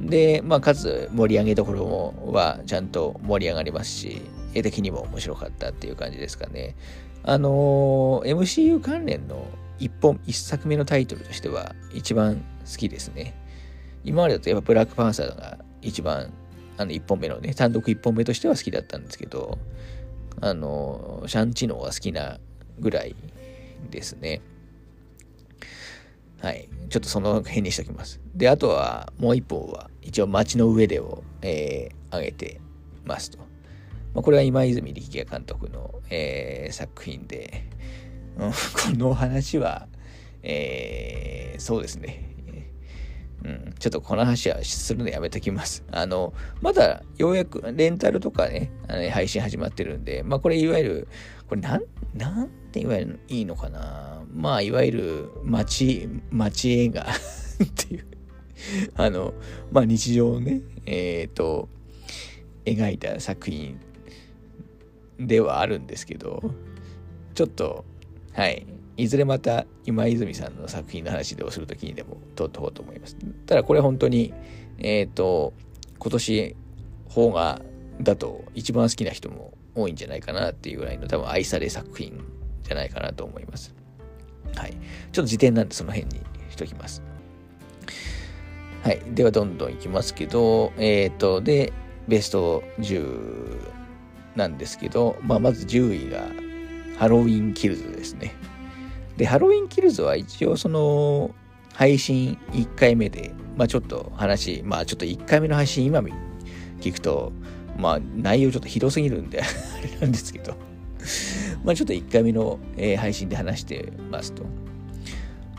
[0.00, 4.20] で、まあ、かつ盛り上げどころはちゃんと盛り上がりますし、
[4.54, 6.76] 絵的にも面白かったっていう感じですかね。
[7.22, 9.46] あのー、MCU 関連の
[9.78, 12.36] 一本、一作目のタイトルとしては一番
[12.70, 13.34] 好きですね。
[14.04, 16.32] 今までだとやっぱブラックパンサーが一番、
[16.76, 19.58] あの一本目のね、単独一本目としては好きだったんですけど、
[20.40, 22.38] あのー、シャンチノが好きな
[22.78, 23.16] ぐらい
[23.90, 24.42] ですね。
[26.40, 26.68] はい。
[26.90, 28.20] ちょっとその辺にしておきます。
[28.34, 32.60] で、あとはもう一本は一応街の上でを、えー、上げて
[33.06, 33.38] ますと。
[34.14, 37.64] まあ、これは今泉力也監督の、えー、作品で、
[38.38, 38.56] うん、 こ
[38.96, 39.88] の話は、
[40.42, 42.30] えー、そうですね。
[43.44, 45.84] うん、ちょっとこの話はするのやめときます。
[45.90, 51.08] あの、まだようやくレンタルとかね、あの配信始まってるんで、まあこれいわゆる、
[51.46, 51.82] これなん、
[52.14, 54.24] なんて言われるのいいのかな。
[54.32, 57.02] まあいわゆる街、街映画
[57.62, 58.06] っていう
[58.94, 59.34] あの、
[59.70, 61.68] まあ日常をね、えっ、ー、と、
[62.64, 63.78] 描いた作品
[65.18, 66.42] ではあるんですけど、
[67.34, 67.84] ちょっと、
[68.32, 73.16] はい、いずれまた今泉さんの作品の話でをするときにでも撮っておこうと思います。
[73.46, 74.32] ただこれ本当に、
[74.78, 75.52] えっ、ー、と、
[75.98, 76.56] 今年、
[77.12, 77.60] 邦画
[78.00, 82.24] だと一番好きな人も多いんじゃないかなっていうぐらいの多分愛され作品
[82.62, 83.74] じゃないかなと思います。
[84.56, 84.76] はい。
[85.12, 87.02] ちょっと時点なんでその辺にしときます。
[88.82, 89.00] はい。
[89.14, 91.72] ではどんどんいきますけど、えっ、ー、と、で、
[92.06, 93.73] ベスト10
[94.36, 96.24] なんですけど、まあ、まず10位が
[96.98, 98.34] ハロウィンキルズですね。
[99.16, 101.34] で、ハロウィンキルズは一応その
[101.72, 106.00] 配信1回目で、まあちょっと話、まあちょっと1回目の配信今
[106.80, 107.32] 聞くと、
[107.78, 109.44] まあ内容ちょっとひどすぎるんで あ
[109.82, 110.54] れなんですけど
[111.64, 114.44] まあちょっと1回目の、配信で話してますと。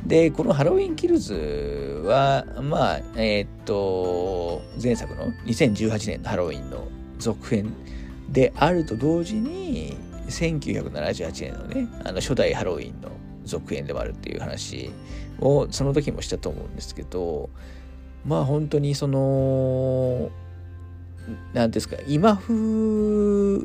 [0.06, 7.74] で、このハロウィンキルズは、まあ、えー、っと、前作の2018年のハロウィンの続編
[8.30, 13.12] であると同時に、1978年のね、あの初代ハロウィンの
[13.44, 14.90] 続編でもあるっていう話
[15.40, 17.50] をその時もしたと思うんですけど、
[18.26, 20.32] まあ本当にその、
[21.54, 23.60] 何ですか、今風、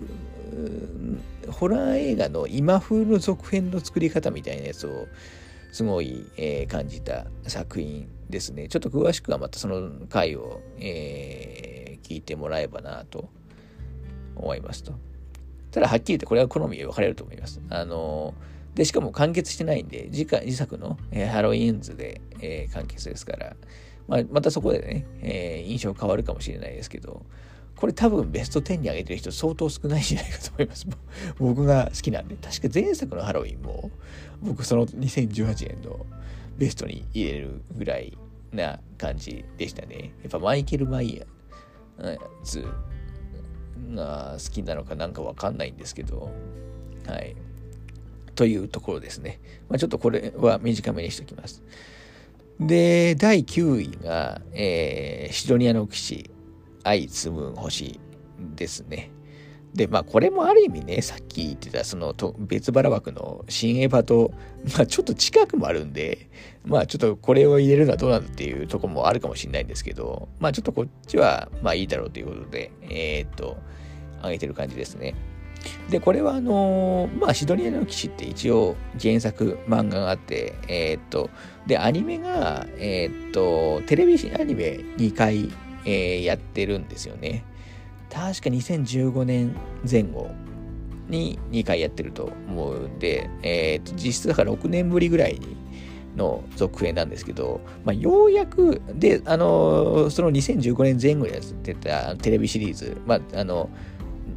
[1.51, 5.09] ホラー映画の今風の続編の作り方みたいなやつを
[5.73, 8.69] すごい、えー、感じた作品ですね。
[8.69, 13.31] ちょっと詳しくはまたその回を、えー、聞いてもらえばなと
[14.41, 14.93] 思いますと。
[15.71, 17.61] ただ、はっきり言ってこれは好みで分かれると思います。
[17.71, 18.35] あの
[18.75, 23.57] で、しかも完結してないんで、次回、次作の、えー、ハロウィンズで、えー、完結ですから、
[24.09, 27.23] まあ、またそこでね、え、印象変わるかもしれないですけど、
[27.77, 30.87] これ多分ベスト10に上げてる人相当少ないんじゃないかと思います。
[31.39, 32.37] 僕が好きなんで。
[32.37, 33.91] 確か前作のハロウィンも、
[34.43, 36.05] 僕その2018年の
[36.59, 38.17] ベストに入れるぐらい
[38.53, 40.13] な感じでしたね。
[40.23, 42.67] やっぱマイケル・マイヤーズ
[43.95, 46.31] が好きなのかなんかわかんないんですけど、
[47.07, 47.37] はい。
[48.35, 49.41] というところですね。
[49.69, 51.63] まあ、ちょっとこれは短めにしておきます。
[52.59, 56.31] で、第9位が、えー、シドニアの騎士、
[56.85, 57.99] 愛つむ星
[58.55, 59.11] ですね。
[59.75, 64.33] で、まあ、これもある意味ね、さっき言ってた、そのと、別腹枠の新エヴァと、
[64.77, 66.29] まあ、ちょっと近くもあるんで、
[66.65, 73.57] まあ、ちょっとこれを入れるのはどうなんだっていうとこもあるかもしれないんですけど、まあ、ちょっとこっちは、まあ、いいだろうということで、えー、っと、
[74.23, 75.15] 上げてる感じですね。
[75.89, 81.31] で、これはあのー、まあ、シドニアの騎士って一応原作漫画があって、えー、っと、
[81.67, 85.51] で、アニメが、え、っと、テレビアニメ2回、
[85.85, 87.45] えー、やってるんですよね。
[88.11, 89.57] 確か2015年
[89.89, 90.31] 前後
[91.09, 95.57] に2回やってると思うんで、えー、と実質だから6年ぶりぐらいに
[96.17, 103.71] の続編なんですけど、まあ、ようやく、で、あの、その2015年前後にやってたテレビシリーズ、まあ、あの、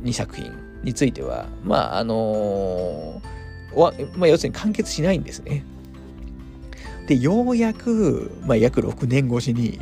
[0.04, 0.52] 2作品
[0.84, 3.22] については、まあ、あの
[4.16, 5.64] まあ、要するに完結しないんですね。
[7.08, 9.80] で、ようやく、まあ、約6年越しに、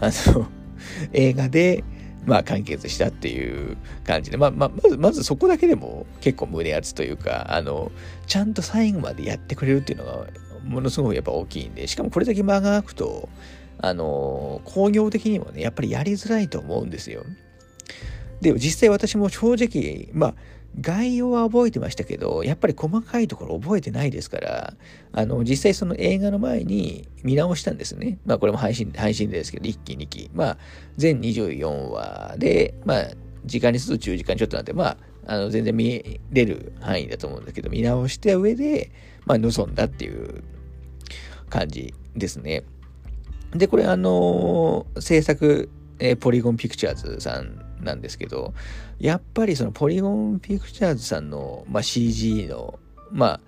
[0.00, 0.46] あの、
[1.12, 1.84] 映画で、
[2.26, 7.92] まあ、完結したっていう感じで、まあ、まあ、まず、まずそこだけでも結構胸熱というか、あの、
[8.26, 10.26] ちゃんと最後までやってくれるっていうのが、
[10.64, 13.28] ものすごくやっぱ大きいんで、しかもこれだけ間が空くと、
[13.78, 17.24] あの、工業的にもね、やっぱりやりづらいと思うんですよ。
[18.40, 20.34] で、実際私も正直、まあ、
[20.80, 24.74] 概要は覚えてましたけど、やっぱり細かいところ覚えてないですから、
[25.12, 28.18] あの、実際その映画の前に見直したんですね。
[28.26, 30.30] まあこれも配信、配信ですけど、1期2期。
[30.34, 30.58] まあ、
[30.96, 33.06] 全24話で、まあ、
[33.44, 38.90] 時間にすると10時間ちょっとなんで、まあ、あの、全然見れる範囲だと思うんだけど、見直した上で、
[39.26, 40.42] まあ、望んだっていう
[41.48, 42.64] 感じですね。
[43.52, 48.54] で、これあの制作、えー、ポリゴンピクチャーズさんなんですけど、
[48.98, 52.78] やっぱりそのポリゴンピクチャーズさんの、まあ、CG の、
[53.10, 53.40] まあ、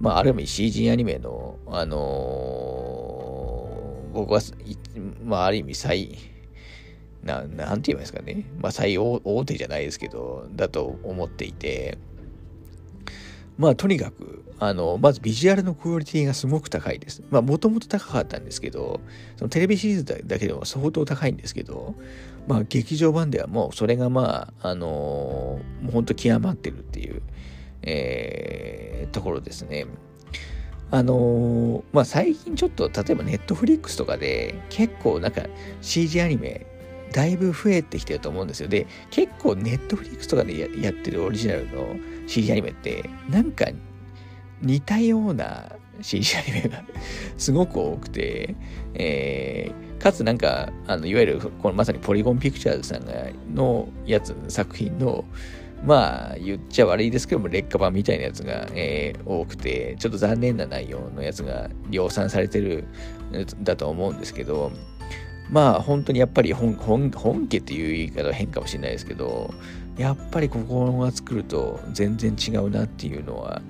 [0.00, 4.40] まあ、ある意味 CG アニメの、あのー、僕は、
[5.24, 6.18] まあ、ある意味最、
[7.22, 11.98] ななんて言いますかね、まあ、最大手じゃないですけど、だと思っていて、
[13.58, 17.22] まあ、とにかく、あの、まずビジュアルのクオリティがすごく高いです。
[17.30, 19.00] まあ、もともと高かったんですけど、
[19.36, 21.96] そのテレビシリーズだけでも相当高いんですけど、
[22.48, 27.22] まあ、劇場版ではもうそれがまあ、あのー、もう本当極まってるっていう、
[27.82, 29.86] えー、ところですね。
[30.90, 35.42] あのー、まあ、最近ちょっと、例えばネットフリックスとかで結構なんか
[35.82, 36.66] CG アニメ
[37.12, 38.68] だいぶ増えてきてると思うんですよ。
[38.68, 43.66] で、結構ネットフリックスとかでやってるオリジナルの CG アニメって、なんか
[44.62, 46.82] 似たような CG アニメが
[47.36, 48.54] すごく多くて、
[48.94, 53.12] えー、かつなんか、あの、いわゆる、このまさにポリゴンピクチャーズさんが、
[53.52, 55.24] のやつ、作品の、
[55.84, 62.84] まあ、言っちゃ悪いですけども、劣化版みたいなやつが、えー、多くて、ちょっと残念な内容のやつが量産されてる
[63.62, 64.72] だと思うんですけど、
[65.50, 69.52] まあ、本当にやっぱり本本本家っていう言い方は変かもしれないですけど、
[69.96, 73.62] やっぱりここが作ると全然違うなっていうのは、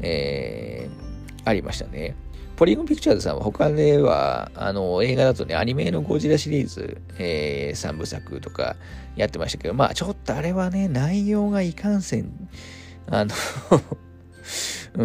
[0.00, 2.14] えー、ありましたね。
[2.56, 8.76] ポリゴンピクチャーズさんは他では、あの、映画だとね、アニメのゴジラシリーズ、えー、3部作とか
[9.16, 12.30] やってましたけど、まあちょっとあれはね、内容がいかんせん、
[13.08, 13.34] あの
[14.94, 15.04] う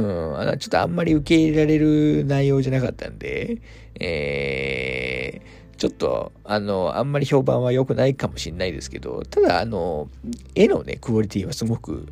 [0.54, 3.62] ん、ちょっとあんまり受け入れられる内容じゃなかったんで、
[4.00, 10.08] えー、ちょっと、あの、あんまり評判は良くないかもしれないですけど、ただ、あの、
[10.54, 12.08] 絵のね、クオリティはすごく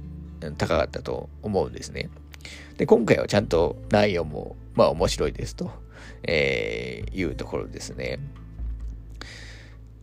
[0.57, 2.09] 高かったと思うんですね。
[2.77, 5.71] で、今回はちゃんと内容も、まあ面白いですと、
[6.23, 8.19] えー、いうところですね。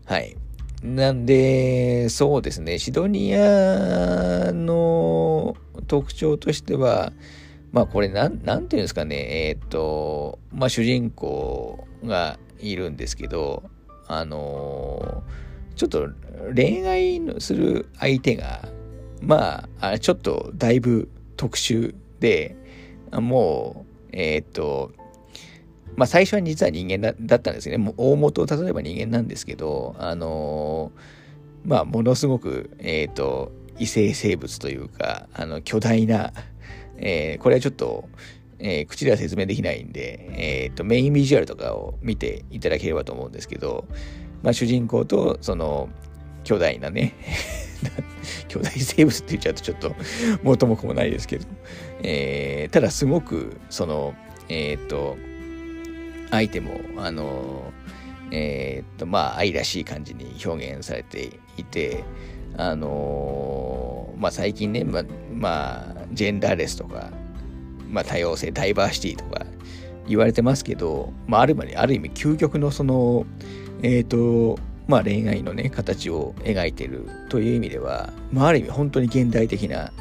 [0.05, 0.37] はい。
[0.83, 5.57] なんで、そうですね、シドニアの
[5.87, 7.13] 特徴としては、
[7.73, 13.63] まあこれなん、なんていうんですかね、えっ、と、まあ主人公がいるんですけど、
[14.09, 15.23] あの
[15.77, 16.09] ちょっと
[16.55, 18.69] 恋愛する相手が、
[19.23, 22.57] まあ、ちょっとだいぶ特殊で、
[23.13, 23.84] もう、
[24.15, 24.93] えー、っと、
[25.97, 27.79] まあ最初は実は人間だったんですよね。
[27.79, 36.33] もう大元を例えば人間なんですけど、あのー、まあものすごく、えっ、と、異性生物というか、あの、巨大な、
[36.97, 38.09] えー、これはちょっと、
[38.61, 43.87] えー、口では説明できないんで、えっ、と、メインビジュアルとかを見ていただければと思うんですけど、
[44.43, 45.89] まあ主人公と、その、
[46.45, 47.15] 巨大なね
[48.49, 49.95] 巨大生物って言っちゃうとちょっと
[50.43, 51.47] 元も子もないですけど、
[52.03, 54.15] えー、ただすごくその
[54.49, 55.17] えっ、と
[56.31, 57.73] 相手もあの
[58.31, 62.05] えっ、とまあ愛らしい感じに表現されていて
[62.57, 67.11] あのまあ最近ねままあジェンダーレスとか
[67.91, 69.47] まあ多様性ダイバーシティとか
[70.07, 73.25] 言われてますけど、まあ、あるある意味究極のその
[73.83, 79.93] えっ、とまあ、恋愛のね形を描いてるという意味では、まあ、ある意味本当に現代的な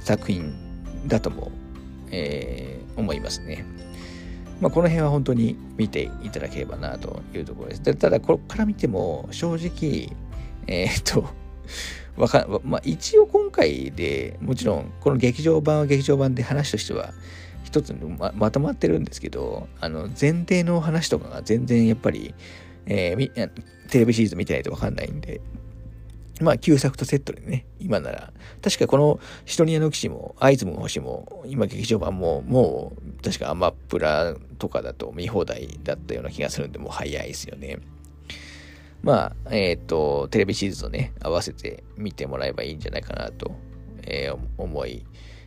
[0.00, 0.54] 作品
[1.06, 1.50] だとも、
[2.10, 3.64] えー、思いますね。
[4.60, 7.82] まあ、この辺は本当に見ていただければなというところです。
[7.82, 10.16] でただ、ここから見ても正直、
[10.66, 11.28] えー、っと、
[12.16, 17.12] わかまあ、一応今回でもちろんこの劇場版は劇場版で話としては
[17.62, 22.34] 一つままとまってるんですけどあの前提の話とかが全然やっぱり、
[22.86, 23.50] えー、
[23.88, 25.40] テレビシリーズ見てないとわかんないんで
[26.40, 37.78] まあ旧作とセットでね今なら確かこのシトニアの騎士もアイズムの星も今劇場版ももう確かアマプラとかだと見放題だったような気がするんでもう早いですよね。
[39.02, 43.52] まあ、えっ、ー、と、テレビシリーズとね、合わせて見てもらえばいいんじゃないかなと、
[44.02, 45.04] えー、思い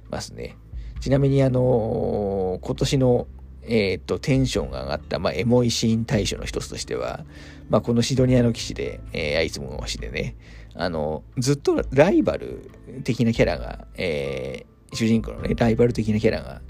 [0.09, 0.55] ますね。
[1.01, 3.27] ちなみに、あのー、今年の、
[3.63, 7.25] えっ、と、テンションが上がった、まあ、エモいシーン対象の一つとしては、
[7.69, 10.35] まあ、このシドニアの騎士で、えー、アイスモン星でね、
[10.75, 12.71] あの、ずっとライバル
[13.03, 16.61] 的なキャラが、えー、主人公のね、ライバル的なキャラが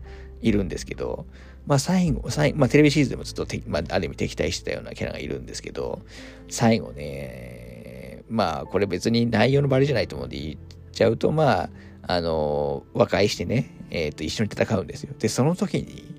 [0.42, 1.26] いるんですけど、
[1.68, 6.02] まあ最後、最まあテレビシリーズでもずっとまあある意味敵対してたようなキャラがいるんですけど、
[6.50, 10.58] 最後ね、まあこれ別に内容のバレじゃないと思うんで言っ
[10.92, 11.70] ちゃうと、まあ、
[12.02, 15.14] あの、和解してね、えっ、ー、と、一緒に戦うんですよ。
[15.20, 16.19] で、その時に、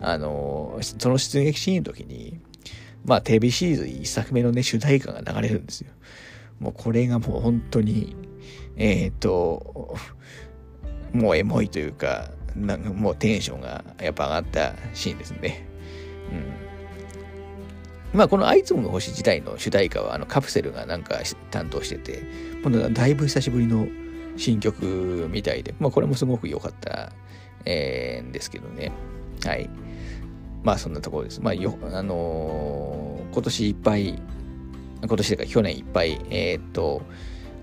[0.00, 2.40] あの、その出撃シーンの時に、
[3.04, 5.92] まあテレビシリーズ一作目のね、主題歌が流れるんですよ。
[6.58, 8.16] もうこれがもう本当に、
[8.76, 9.96] えっ、ー、と、
[11.12, 15.66] もうエモいというか、なんかもうテンションがやっぱ上がったシーンですね。
[18.12, 18.18] うん。
[18.18, 22.22] まあこのあいつもの星自体の主題歌はあのカプセルがなんか担当してて、
[22.62, 23.86] 今度はだいぶ久しぶりの
[24.36, 27.12] 新曲みたいで、まあこれもすごく良かった、
[27.64, 28.92] えー、んですけどね。
[29.44, 29.68] はい。
[30.66, 31.40] まあそんなところです。
[31.40, 34.20] まあよ、あのー、今年いっぱい、
[35.00, 37.02] 今年というか去年いっぱい、えー、っと、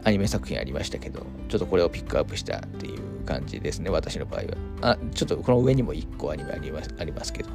[0.06, 4.94] アニメ作品ありましたけど、ちょっとこれをピックアップしたっていう感じですね、私の場合は。
[4.94, 7.50] あ、ちょっとこの上にも1個アニメありますありますけど。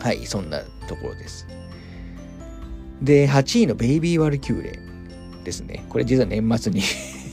[0.00, 1.46] はい、そんなところです。
[3.02, 4.78] で、8位のベイビー・ワルキューレ
[5.44, 5.84] ですね。
[5.90, 6.80] これ実は年末に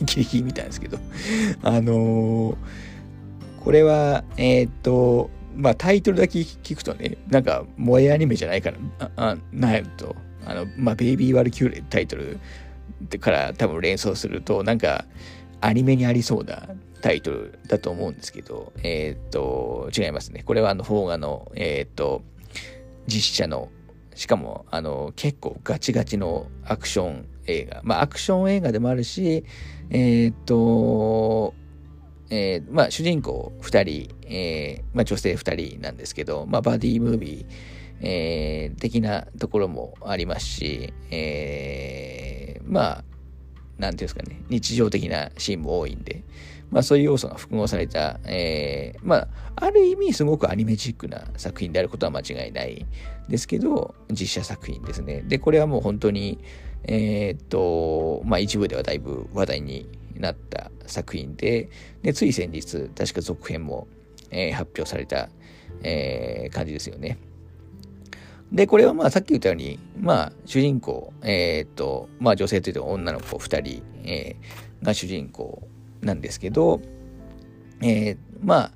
[0.04, 0.98] ギリギリ見たんですけど、
[1.62, 2.56] あのー、
[3.64, 12.40] これは、えー、っと、まあタイトルだけ聞くとね、なんか萌えアニメじゃないから、あ、あなると、あの、まあベイビー・ワルキューレタイトル
[13.20, 15.06] から多分連想すると、なんか
[15.62, 16.68] アニメにありそうな
[17.02, 20.44] タイトルだと思うんですけど、えっ、と、違いますね。
[20.44, 22.24] これはあの、邦画の、えっ、と、
[23.08, 23.70] 実写の、
[24.16, 27.82] しかも、あの、結構ガチガチのアクション映画。
[27.84, 29.44] まあ、アクション映画でもあるし、
[29.90, 31.54] えっ、と、
[32.36, 37.46] えー、まあ、主人公2人、えー、まあ、女性2人なんですけど、まあ、バディムービー、
[38.02, 43.04] えー、的なところもありますし、え、まあ、
[43.78, 46.24] なんていうんですかね、日常的なシーンも多いんで、
[46.72, 52.88] まあそういう要素が複合された、え、まあ、ある意味すごくアニメチックな作品であることは間違いない
[53.30, 55.22] ですけど、実写作品ですね。
[55.28, 56.40] で、これはもう本当に、
[56.86, 61.70] え、っと、まあ一部ではだいぶ話題になった作品で、
[62.02, 63.88] で、つい先日、確か続編も、
[64.32, 65.30] えー、発表された、
[65.84, 67.18] えー、感じですよね。
[68.52, 75.68] で、これはまあさっき言ったように、まあ主人公、えー、っと、まあ女性というと女の子2人、えー、が主人公
[76.02, 76.80] なんですけど、
[77.82, 78.72] えー、まあ、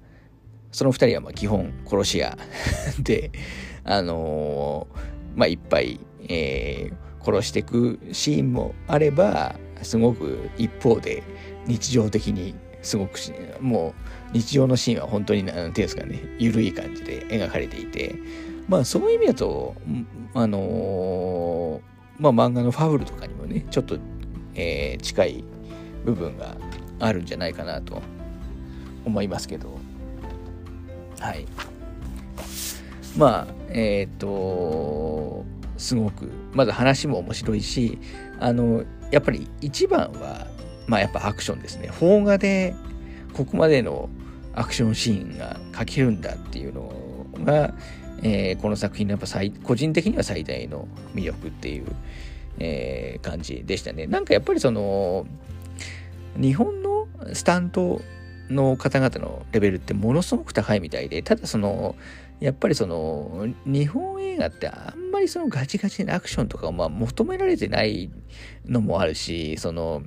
[0.72, 2.38] その2人はまあ基本殺し屋
[3.00, 3.32] で、
[3.84, 11.24] あのー、まあいっぱい、えー、殺していくシーンもあれば、すごく一方で
[11.66, 13.20] 日常的にすごく
[13.60, 13.94] もう
[14.34, 18.16] 日常のシーンは本当に何ていうんですかね緩い感じで描かれていて
[18.68, 19.76] まあそういう意味だと
[20.34, 23.98] あのー、まあ漫画のファブルとかにもねちょっと、
[24.56, 25.44] えー、近い
[26.06, 26.56] 部分が
[27.00, 28.02] あるんじゃないかなと
[29.06, 29.78] 思いますけど。
[31.20, 31.46] はい。
[33.18, 35.44] まあえっ、ー、と
[35.78, 37.98] すごくまず話も面白いし
[38.40, 40.48] あのやっぱり一番は
[40.88, 42.76] まあやっぱアクションですね邦画で
[43.34, 44.10] ここまでの
[44.54, 46.92] アクションシーンが描けるんだっていうの
[47.44, 47.74] が、
[48.24, 51.86] えー、この作品のやっぱ最個人的には最大の魅力っていう、
[52.60, 54.08] えー、感じでしたね。
[54.08, 55.28] なんかやっぱりその
[56.36, 58.02] 日本のスタント
[58.50, 61.96] の方々のレベルってものすごく高いみたいで、ただその、
[62.40, 68.12] やっぱりその、日本映画ってあんまりそのガチガチなアクションとかをまあ求められてない
[68.66, 70.04] のもあるし、その、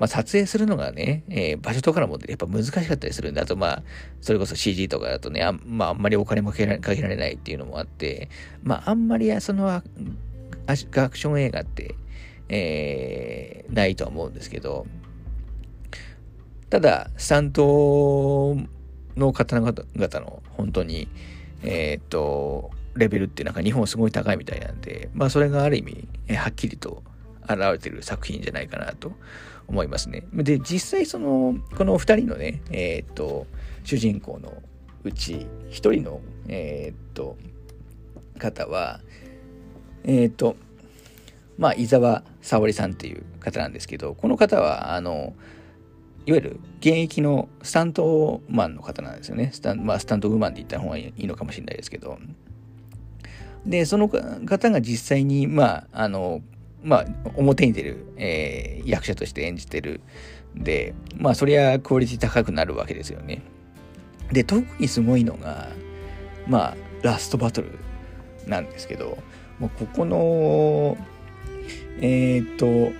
[0.00, 3.82] まあ、撮影するのがね、えー、場所とかもやっぱ難しかったりするんだと、まあ、
[4.22, 8.30] それこそ CG とかだとね、あ,、まあ、あんまりお金もかけられないっていうのもあって、
[8.62, 11.94] まあ、あんまりそのアクション映画って、
[12.48, 14.86] えー、ないとは思うんですけど、
[16.70, 18.56] ただ、スタント
[19.16, 19.84] の方々
[20.20, 21.08] の本当に、
[21.62, 27.02] えー、っと、レベルってなんか日本すごい高いみたいなんで、まあそれがある意味、えはっきりと
[27.44, 29.12] 現れてる作品じゃないかなと
[29.68, 30.26] 思いますね。
[30.32, 33.46] で、実際その、この二人のね、えー、っと、
[33.84, 34.62] 主人公の
[35.04, 37.36] うち、一人の、えー、っと、
[38.38, 39.00] 方は、
[40.04, 40.56] えっと、
[41.58, 45.34] まあ、伊沢沙織さんっていう方なんですけど、この方は、あの、
[46.30, 49.50] いわゆる現役のスタントマンの方なんですよね。
[49.52, 52.18] スタン,、まあ、スタントウーマンって言った方がいいのかもしれないですけど。
[53.66, 56.40] で、その方が実際に、まあ、あの、
[56.84, 60.02] まあ、表に出る、えー、役者として演じてる
[60.54, 63.42] で、まあ、そりゃクオリティ高くなるわけですよね。
[64.30, 65.66] で、特にすごいのが、
[66.46, 67.72] まあ、ラストバトル
[68.46, 69.18] なんですけど、
[69.58, 70.96] もうここの、
[72.00, 72.92] えー、っと、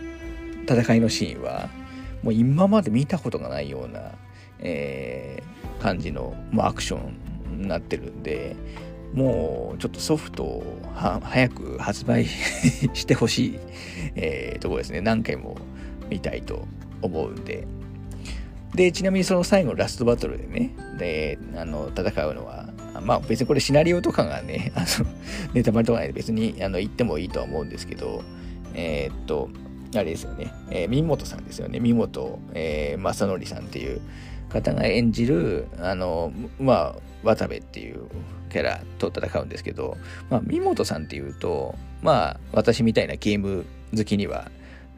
[0.67, 1.69] 戦いのシーンは、
[2.23, 4.13] もう今まで見たことがないような、
[4.59, 8.57] えー、感じの、まあ、アクションになってるんで、
[9.15, 10.81] もうちょっとソフトを
[11.23, 13.59] 早く発売してほしい、
[14.15, 15.01] えー、ところですね。
[15.01, 15.57] 何回も
[16.09, 16.67] 見たいと
[17.03, 17.67] 思うんで。
[18.75, 22.69] で、ちなみにその最後のラストバトルでね、で、あの、戦うのは、
[23.03, 25.07] まあ別にこれシナリオとかがね、あの、
[25.55, 28.23] ネタバレとかないで別にあの言ってもいいとは思うんですけど、
[28.75, 29.49] えー、っと、
[29.95, 34.01] あれですよね、えー、三本さんですよね、三本、えー、正則さんっていう
[34.49, 38.07] 方が演じる、あの、まあ、渡部っていう
[38.51, 39.97] キャラと戦うんですけど、
[40.29, 43.65] まあ、三本さんっていうと、まあ、私みたいなゲーム
[43.97, 44.51] 好きには、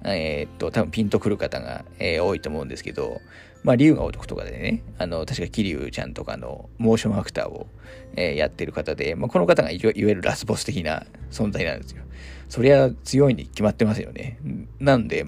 [0.04, 3.20] えー、っと、多分ピンとくる方が、えー、多いと思うんですけど、
[3.62, 7.68] まあ、竜が如くとかでね、あの、確か桐生ちゃんとかのモーションアクターを、
[8.16, 12.02] えー、やってる方で、まあ、この方がいわゆるラスボス的な存在なんですよ。
[12.48, 14.38] そりゃ強いに決まってますよね。
[14.80, 15.24] なんで、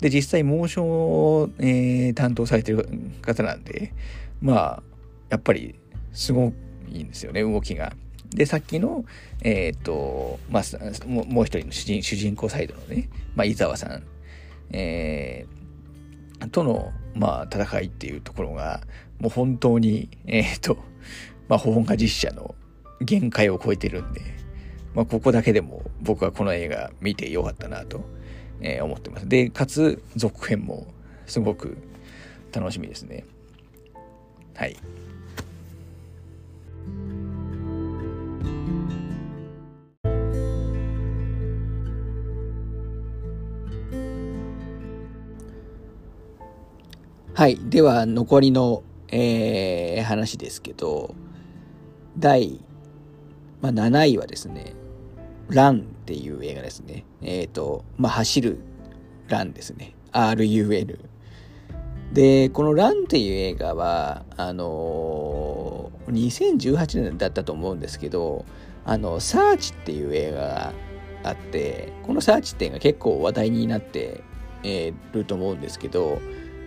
[0.00, 2.88] で、実際モーションを、えー、担当されてる
[3.22, 3.94] 方なんで、
[4.42, 4.82] まあ、
[5.30, 5.76] やっぱり
[6.12, 6.52] すご
[6.92, 7.94] いんですよね、動きが。
[8.34, 9.04] で、さっきの、
[9.42, 14.02] えっ、と、まあ、もう一人の主人主人公サイドのね、まあ、伊沢さん、
[14.70, 18.80] えー、との、まあ、戦いっていうところが、
[19.20, 20.76] もう本当に、えっ、と、
[21.48, 22.56] まあ、本画実写の
[23.00, 24.20] 限界を超えてるんで、
[24.94, 28.04] まあ、ここだけでも僕はこの映画見てよかったなと、
[28.60, 29.28] えー、思ってます。
[29.28, 30.86] で、かつ続編も
[31.26, 31.76] すごく
[32.52, 33.24] 楽しみですね。
[34.54, 34.76] はい。
[47.36, 47.58] はい。
[47.64, 51.16] では、残りの、えー、話ですけど、
[52.16, 52.60] 第、
[53.60, 54.76] まあ、7位はですね、
[55.48, 57.04] ランっていう映画ですね。
[57.22, 58.60] えっ、ー、と、まあ、走る
[59.26, 59.96] ランですね。
[60.12, 60.96] RUN。
[62.12, 68.44] で、このランっていう映画は、あのー、2018年だったと思うんですけど、
[68.84, 70.72] あの、サーチっていう映画が
[71.24, 74.22] あって、このサーチっていうのが結構話題になって
[74.64, 76.20] えると思うんですけど、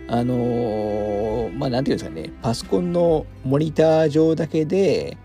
[0.08, 5.18] あの、まあ、なんていうんですかね、パソコンのモニター上だけで、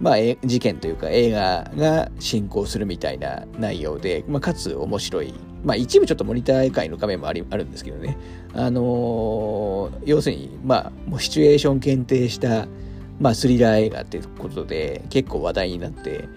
[0.00, 5.34] まあ、事件というか映画が進行するみたいな内容で、まあ、かつ面白い。
[5.64, 8.16] まあ、一部ちょっとモニター界の画面もありあるんですけどね。
[8.52, 12.66] あのー、要するに、まあ、もうシチュエーション限定した、
[13.20, 16.28] まあ、スリラー映画っていうことで、結構話題になって、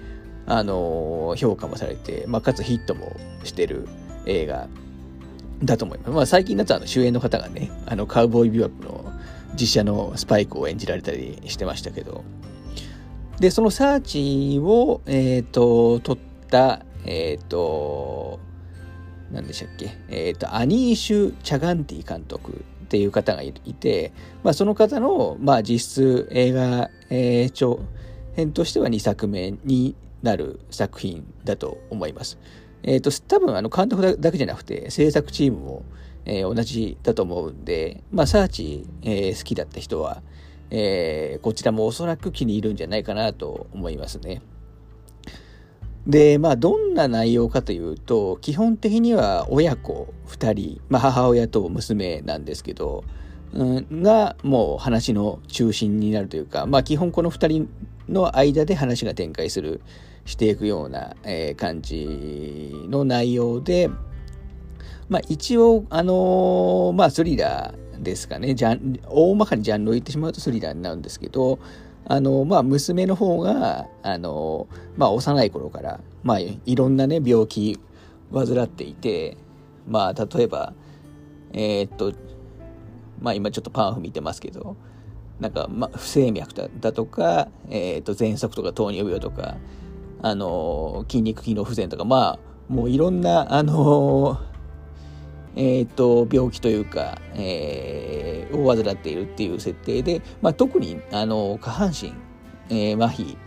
[0.46, 3.88] あのー、評価もされて、まあ、かつヒットもしてる
[4.28, 4.68] 映画
[5.64, 6.12] だと思います。
[6.12, 9.14] まあ、最近だとあの主演の方がね、あのカウボーイビバップの
[9.60, 12.24] 実写のスパイクを演じられたりしてましたけど、
[13.40, 16.18] で、そのサーチを、えっ、ー、と、撮っ
[16.50, 18.40] た、えっ、ー、と、
[19.32, 27.80] 何でしたっけ、えっ、ー、と、アニーシュ・チャガンティ監督っていう方がいて、まあ、その方の、まあ、実質映画、えー、長
[28.36, 32.38] 編としては2作目になる作品だと思います。
[32.88, 35.86] えっ、ー、と、多分あの監督だけじゃなくて制作チームも、
[36.26, 40.22] えー、同じだと思うんで、まあ、サーチ、えー、好きだった人は、
[40.70, 44.42] えー、こちらもおそらく気に入るんじゃないかなと思いますね。
[46.06, 53.04] で、まあ、どんな内容かというと、基本的には親子2人、まあ、母親と娘なんですけど、
[53.54, 57.70] うん、がもう話の中心になるというか、まあ、基本この2人
[58.08, 59.82] の間で話が展開する
[60.26, 63.90] していくような、えー、感じの内容で、
[65.08, 71.60] まあ一応、あのー、まあスリラーですかね、ジャン大まかにジャンルを言ってしまうとスリラーになるんですけど、
[72.08, 74.68] あの、まあ娘の方が、あの、
[74.98, 77.80] まあ幼い頃から、まあいろんなね、病気
[78.34, 79.38] 患っていて、
[79.88, 80.74] まあ、例えば、
[81.54, 82.14] え、っと、
[83.22, 84.76] まあ今ちょっとパンフ見てますけど、
[85.40, 89.58] なんか、まあ、不整脈だとか、えー、っと、喘息とか糖尿病とか、
[90.26, 94.40] あの筋肉機能不全とか、まあ、もういろんな、あの
[95.56, 102.12] えっ、と、病気というか、えー、を患っているっていう設定で、まあ、特に、あの下半身、
[102.70, 103.38] えー、麻痺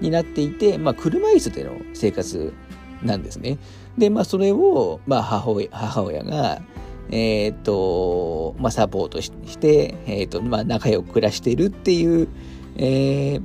[0.00, 2.54] になっていて、まあ、車椅子での生活
[3.02, 3.58] なんですね。
[3.98, 6.62] で、まあ、それを、まあ、母親母親が、
[7.10, 12.28] えっ、と、まあ、サポートして、えっ、と、まあ、仲良く暮らしているっていう、
[12.76, 13.42] えー、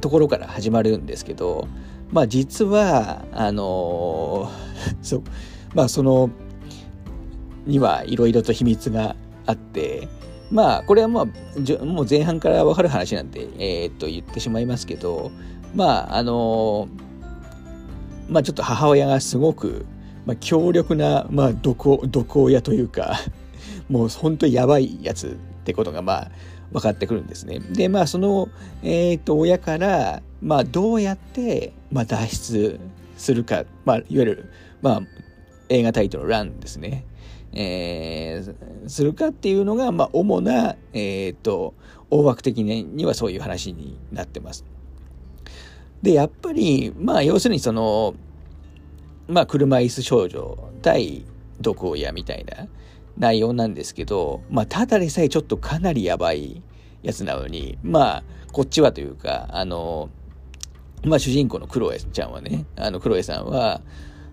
[0.00, 1.68] ところから始まるんですけど、
[2.12, 4.50] まあ、実は、あの
[5.02, 5.22] そ、
[5.74, 6.30] まあ、その、
[7.66, 9.14] にはいろいろと秘密が
[9.46, 10.08] あって、
[10.50, 15.30] まあ、これはまあ、もう前半から分かる話なんで、えー、っと、言ってしまいますけど、
[15.74, 16.88] まあ、あの
[18.28, 19.84] まあ、ちょっと母親がすごく、
[20.24, 23.18] まあ、強力な、まあ、毒毒親というか、
[23.88, 25.30] もう本当にやばいやつっ
[25.64, 26.30] てことが、まあ、
[26.72, 27.58] 分かってくるんですね。
[27.58, 28.48] で、まあ、その、
[28.82, 32.80] えっ、と、親から、まあ、どうやって、まあ、脱出
[33.16, 34.52] するか、まあ、いわゆる、
[34.82, 35.02] まあ、
[35.68, 37.04] 映画タイトル、ランですね。
[37.52, 41.74] えー、するかっていうのが、まあ、主な、えっ、と、
[42.10, 44.64] 大枠的にはそういう話になってます。
[46.02, 48.14] で、やっぱり、まあ、要するにその、
[49.28, 51.24] まあ、車椅子少女対
[51.60, 52.68] 毒親みたいな
[53.20, 56.62] 内容なんですけど、まあ、ただでさえちょっとかなりやばい
[57.02, 60.08] やつなのに、まあ、こっちはというか、あの、
[61.04, 63.82] まあ、主人公のクロエちゃんはね、あの、クロエさんは、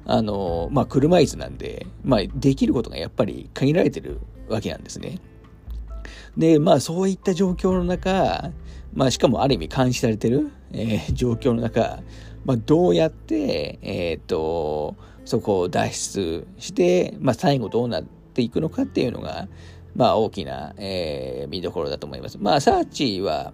[0.05, 5.19] あの、まあ、車椅子なんで、まあ、できることがやっぱり限られてるわけなんですね。
[6.37, 8.51] で、まあ、そういった状況の中、
[8.93, 11.99] まあ、しかもある意味監視されてる、えー、状況の中、
[12.45, 19.47] まあ、どうやって、えっ、と、そこを脱出して、まあ、最後どうなってていくのかっていうのが、
[19.95, 22.37] まあ、大きな、えー、見どころだと思います。
[22.39, 23.51] まあ、サーチは、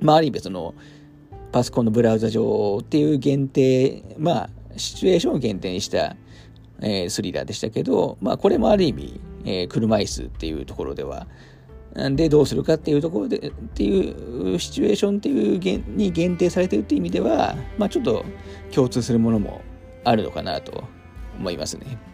[0.00, 0.74] まあ、ある意味その、
[1.52, 6.16] パソコンのブラウザ上っていう限定、まあ、シチュエーションを限定にした、
[6.80, 11.28] えー、スリラーでしたけど、まあ、これもある意味、えー、車椅子っていうところでは、
[11.94, 18.24] で、どうするかっていうところで、っていうシチュエーションっていうに限定されてるっていう意味では、まあちょっと
[18.72, 19.60] 共通するものも
[20.02, 20.82] あるのかなと
[21.38, 22.13] 思いますね。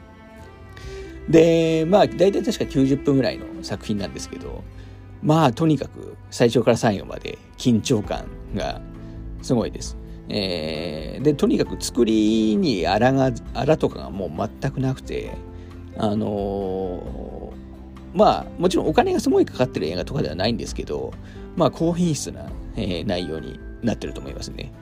[1.28, 4.62] で、まあ大体確か90分ぐらいの作品なんですけど、
[5.22, 8.80] まあとにかく最初から最後まで緊張感が
[9.42, 9.96] すごいです。
[10.28, 15.32] えー、で、とにかく作りにあらが、あらとかがもう全くなくて、
[15.98, 17.60] あのー
[18.14, 21.12] まあ、もちろんお金がすごいかかってる映画とかではないんですけど、
[21.56, 24.72] まあ、高品質な、えー、内容になってると思いますね。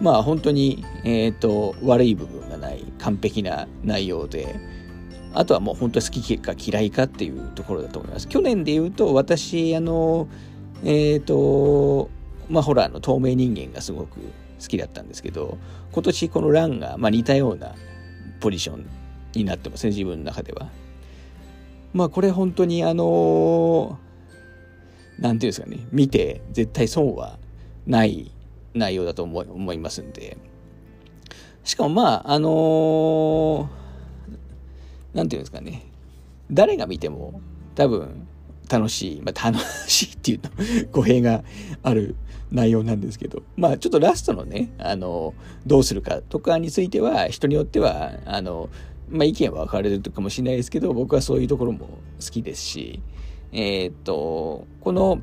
[0.00, 4.56] まあ、本当に、えっ、ー、と、悪い部分がない完璧な内容で、
[5.34, 8.28] あとはもう本当好きか嫌いかっていうところだと思います。
[8.28, 10.28] 去年で言うと、私、あの、
[10.84, 12.10] えっ、ー、と、
[12.48, 15.58] まあ、ホラーの透明人間がすごく好きだったんですけど、
[15.92, 17.74] 今年このランが、まあ、似たような
[18.40, 18.86] ポジション
[19.34, 20.68] になってますね、自分の中では。
[21.94, 23.98] まあこれ本当にあの
[25.20, 27.38] 何て言うんですかね見て絶対損は
[27.86, 28.32] ない
[28.74, 30.36] 内容だと思思いますんで
[31.62, 33.70] しかもまああの
[35.14, 35.86] 何て言うんですかね。
[36.50, 37.40] 誰が見ても
[37.74, 38.26] 多分
[38.70, 39.58] 楽しい、まあ、楽
[39.88, 40.50] しいっていうと
[40.92, 41.42] 語弊が
[41.82, 42.16] ある
[42.50, 45.34] 内容なんですけど、まあちょっとラストのね、あの、
[45.66, 48.68] どうするかとかについては、人によっては、あの、
[49.08, 51.88] まあ、意見は分かれるかもしれないですけど、僕はそういうところも
[52.20, 53.02] 好きですし、
[53.52, 55.20] えー、っと、この、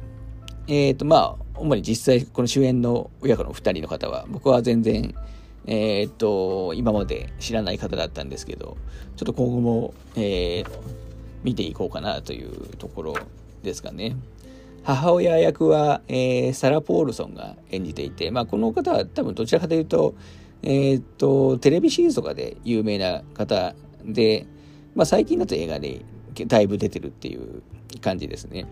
[0.67, 5.13] えー、っと、まあ、主に実際、この主演の親子の2人の方は、僕は全然、
[5.67, 8.77] えー、っと、今まで知らない方だったんですけど、
[9.15, 10.65] ちょっと今後も、えー、
[11.43, 13.13] 見ていこうかなというところ
[13.63, 14.15] ですかね。
[14.83, 20.15] 母親役は、えー、サラ・ポールソンが演じていて、まあ、この方は多分どちらかというと、
[20.63, 24.45] えっ、と、テレビシリーズとかで有名な方で、
[24.95, 26.01] まあ最近だと映画で
[26.47, 27.63] だいぶ出てるっていう
[27.99, 28.67] 感じですね。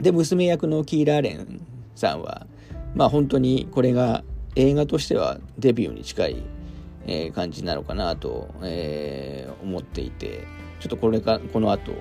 [0.00, 1.60] で、娘役のキーラーレン
[1.94, 2.46] さんは、
[2.94, 4.22] まあ本当にこれが
[4.56, 6.42] 映画としてはデビューに近い、
[7.06, 10.46] えー、感じなのかなと、えー、思っていて、
[10.80, 11.92] ちょっとこれか、この後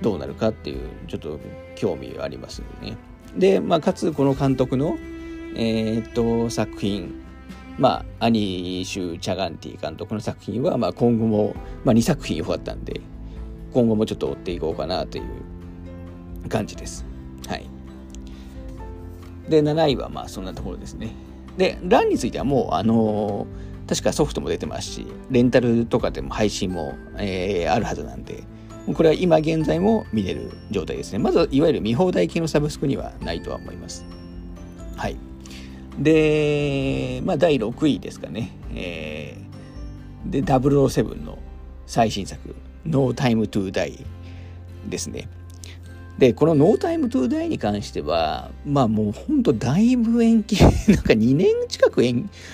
[0.00, 1.38] どうなるかっていう、ちょっと
[1.76, 2.96] 興味がありますね。
[3.36, 4.96] で、まあかつこの監督の、
[5.54, 7.20] えー、っと、作品、
[7.78, 11.54] まあ、アニーシュ・チャガンティ監督の作品は、まあ、今後も、
[11.84, 13.00] まあ、2作品良かったんで、
[13.72, 17.06] 今後もちょっと追っていこうかなという感じです。
[17.48, 17.66] はい。
[19.48, 21.14] で、7位はまあそんなところですね。
[21.60, 28.44] で、ランについてはもう、あのー、確かソフトも出てますし、レンタルとかでも配信も、えー、あるはずなんで、
[28.94, 31.18] これは今現在も見れる状態ですね。
[31.18, 34.06] まずいわゆる見放題系のサブスクにはないとは思います。
[34.96, 35.18] はい。
[35.98, 38.56] で、まあ第6位ですかね。
[38.74, 41.38] えー、で、007の
[41.84, 42.56] 最新作、
[42.86, 44.06] No Time to Die
[44.88, 45.28] ですね。
[46.20, 52.02] で、このノータイムトゥーダイに関しては、まあもうほんとだいぶ延期、 なんか2年近く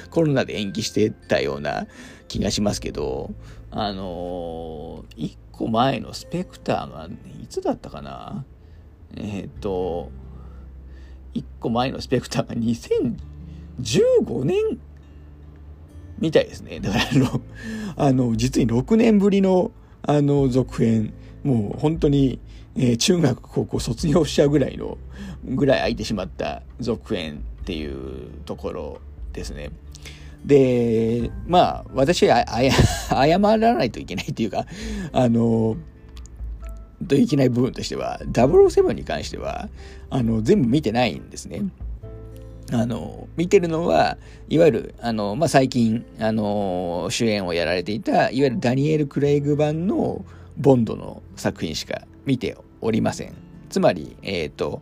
[0.08, 1.88] コロナで延期してたような
[2.28, 3.34] 気がしますけど、
[3.72, 7.08] あのー、1個前のスペクターが
[7.42, 8.44] いつだったかな？
[9.16, 10.12] えっ、ー、と、
[11.34, 14.78] 1個前のスペクターが2015年
[16.20, 16.78] みたいですね。
[16.78, 17.04] だから
[17.96, 21.12] あの、実に6年ぶりの、あの、続編、
[21.42, 22.38] もう本当に
[22.78, 24.98] え、中学高校卒業しちゃうぐらいの
[25.44, 29.00] ぐらい空いてしまった続編っていうところ
[29.32, 29.70] ですね。
[30.44, 32.44] でまあ私は
[33.10, 34.66] 謝らないといけないっていうか
[35.12, 35.76] あの
[37.08, 39.68] といけない部分としては007に関しては
[40.08, 41.62] あの全部見てないんですね。
[42.72, 44.18] あの見てるのは
[44.48, 50.24] いわゆるあの、まあ、最近あの主演をやられていたいわゆるダニエル・クレイグ版の
[50.56, 52.56] ボンドの作品しか見て
[52.86, 53.34] おりません。
[53.68, 54.80] つまり、えっ、ー、と、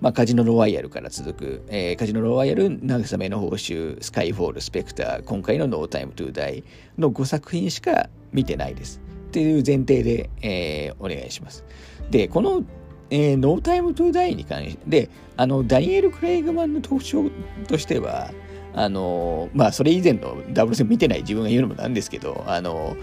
[0.00, 6.64] まあ、カジノロワイヤルから続く、えー、カジノロワイヤル、慰めの報酬、スカイフォール、スペクター、今回のノータイムトゥーダイ
[6.98, 9.00] の5作品しか見てないです。
[9.28, 11.64] っていう前提で、えー、お願いします。
[12.10, 12.62] で、この、
[13.08, 17.30] えー、ノータイムトゥーダイに関して、あの、ダニエル・クレイグマンの特徴
[17.66, 18.32] としては、
[18.74, 22.96] あの、まあ、それ以前のダブル戦見てない自分が言うのもなんですけど、あの、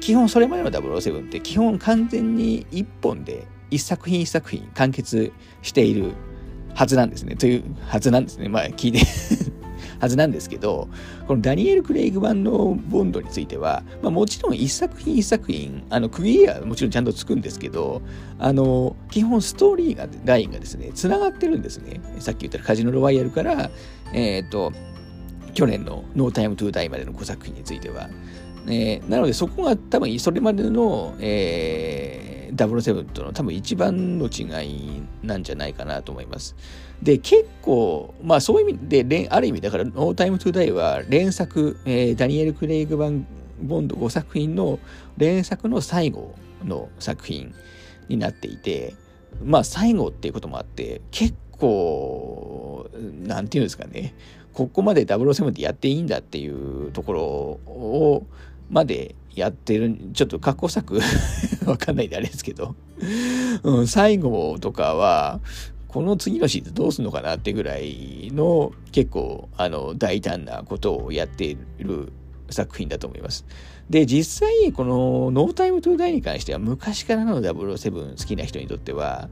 [0.00, 6.12] 基本それまでの007って基本完全に一本で一作品一作品完結している
[6.74, 7.36] はずなんですね。
[7.36, 8.48] というはずなんですね。
[8.48, 9.00] まあ聞いて
[10.00, 10.88] はずなんですけど、
[11.26, 18.02] このダニエル・クレイグ版のボンドについては、まあ、もちろん一作品一作品、あのクリアはもちろんちゃんとつくんですけど、
[18.38, 22.00] あの、基本ストーリーが、ラインがですね、つながってるんですね。
[22.18, 23.70] さっき言ったカジノロワイヤルから、
[24.12, 24.72] えっ、ー、と、
[25.54, 28.10] 去年のノータイムトゥーダイまでの5作品については、
[28.66, 36.56] えー、なのでそこが多分それまでの、えー、007との多分一番の違いなんじゃないかなと思います。
[37.02, 43.26] で、結構、まあそういう意味で、ある意味だから、ノータイムトゥダイは連作、えー、ダニエル・クレイグ版
[43.60, 44.78] ボンド5作品の
[45.16, 46.34] 連作の最後
[46.64, 47.54] の作品
[48.08, 48.94] になっていて、
[49.42, 52.88] まあ最後っていうこともあって、結構、
[53.26, 54.14] なんていうんですかね、
[54.52, 58.26] ここまで007ってやっていいんだっていうところを、
[58.70, 61.00] までやってる、ちょっと過去作
[61.66, 62.74] わかんないであれですけど
[63.62, 65.40] うん、最後とかは、
[65.88, 72.12] この次のシーズンどうするのかなってぐらいの結構あの大胆なことをやっている
[72.50, 73.44] 作品だと思います。
[73.88, 79.28] で、実際このノータイムトゥーダイに関しては昔からの007好きな人にとっては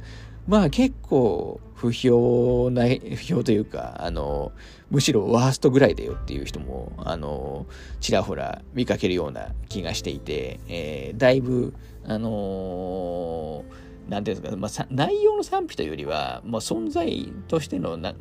[0.47, 4.53] まあ結構不評な、不評というか、あの、
[4.93, 7.64] むしろワーストぐらいだよっていう人も、あの、
[8.01, 11.72] ちらほら見かけるような気がしていて、えー、だいぶ、
[12.05, 13.64] あの
[14.09, 18.12] なんていうんですか、まあ、内容の賛否というよりは、もう存在としてのな、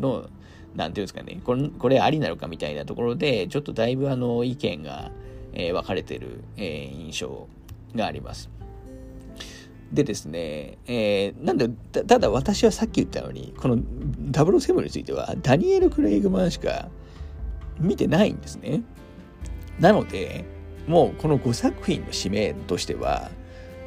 [0.00, 0.30] の、
[0.74, 5.10] なんていうんですかね、これ、これありなのかみたいなところで、ちょっとだいぶあの、意見が、
[5.52, 7.48] えー、分かれてる、えー、印象
[7.94, 8.48] があります。
[9.92, 11.68] でですね、えー、なんで、
[12.02, 16.88] ただ私はさっき言ったように、この007については、ダニエル・クレイグマンしか
[17.78, 18.82] 見てないんですね。
[19.78, 20.44] なので、
[20.86, 23.30] もうこの5作品の指名としては、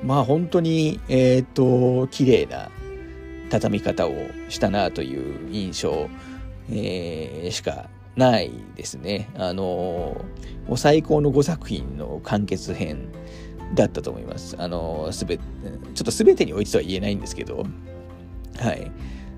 [0.04, 2.70] まあ本当に、えっ、ー、と、綺麗な
[3.50, 4.14] 畳み方を
[4.48, 6.10] したなという印象、
[6.72, 9.30] えー、しかないですね。
[9.36, 9.64] あの、
[10.68, 13.10] もう最高の5作品の完結編
[13.74, 14.56] だったと思います。
[14.60, 15.44] あの、すべ、ちょ
[16.02, 17.66] っと全てにおいてとは言えないんですけど、
[18.58, 18.92] はい。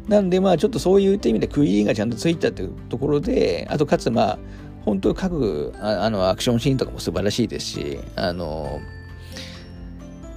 [0.07, 4.39] なんで、まあ、ちょっとそういった意味で区切りがちゃんとついたっていうところで、あと、かつ、まあ、
[4.85, 8.79] 本当各あのアクションシーンとかも素晴らしいですし、あの、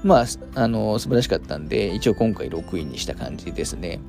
[0.03, 4.01] まあ、あの、素晴らしかったんで、一応今回6位にした感じですね。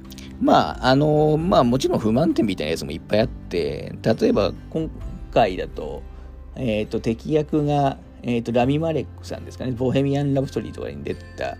[0.41, 4.89] まあ、あの、まあ、もちろん不満点みたいなやつもいっぱいあって、例えば今
[5.33, 6.03] 回だと、
[6.57, 11.57] えっ、ー、と、敵役が、えっ、ー、と、ラミ・マレックさんですかね、ボヘミアン・ラブストリーとかに出た、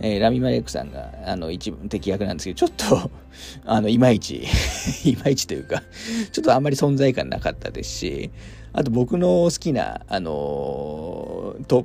[0.00, 3.10] えー、ラミ・マレックさんが、あの、一部敵役なんですけど、ちょっと
[3.66, 4.44] あの、いまいち
[5.04, 5.82] いまいちというか
[6.30, 8.30] ちょっとあんまり存在感なかったですし、
[8.72, 11.84] あと僕の好きな、あのトッ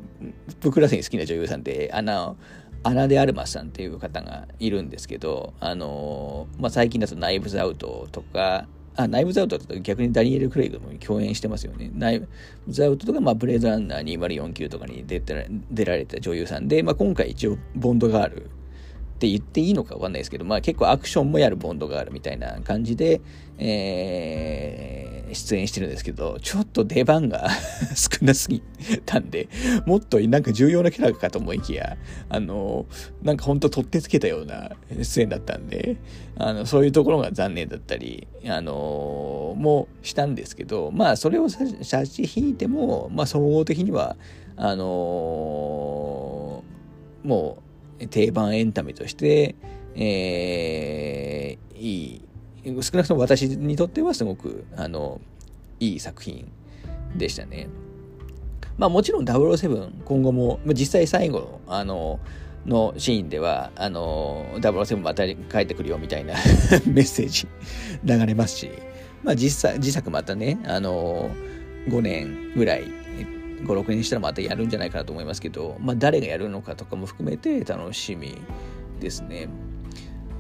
[0.60, 2.38] プクラスに好きな女優さんで、あの、
[2.84, 11.92] アナ・デ・アルマスさんっていう方がいるんですけど、あのまあ、最近だとナイブズ・アウトとか、あ、ナイブズアウトだと逆にダニエル・クレイグも共演してますよね。
[11.94, 12.28] ナイブ
[12.68, 18.50] ズアウトとか、まあ、ブレードランナー2049とかに出て出られた女優さんで、まあ、今回一応、ボンドガール
[19.20, 23.20] って言っていいのかわかんないですけど、まあ結構アクションもやるボンドがあるみたいな感じで、
[23.58, 27.50] えー、出演してるんですけど、ちょっと出番が
[27.96, 28.64] 少なすぎ
[29.06, 29.50] たんで、
[29.86, 31.98] もっとなんか重要なキャラかと思いきや、
[32.30, 32.86] あの、
[33.22, 35.98] なんかほんと取ってつけたような出演だったんで、
[36.38, 44.16] あの、そういうところが残念だったり、あの、もしたんですけど、まあそれを差し引いても、まあ総合的には、
[44.56, 46.64] あの
[47.24, 47.69] もう、
[48.08, 49.56] 定番エンタメとして、
[49.96, 52.22] えー、い
[52.66, 55.20] い、少なくとも私にとってはすごく、あの、
[55.80, 56.52] いい作品
[57.16, 57.68] でしたね。
[58.78, 62.20] まあもちろん007、今後も、実際最後の、あの、
[62.66, 66.34] のシーンでは、あの、007また帰ってくるよみたいな
[66.86, 67.48] メッセージ
[68.04, 68.70] 流れますし、
[69.24, 71.30] まあ実際、自作またね、あの、
[71.88, 72.99] 5年ぐらい
[73.64, 78.36] 5、6年したらまたやるんじゃないかなと思いますけど、まあ、誰がやるのかとかも含めて楽しみ
[79.00, 79.50] ですね。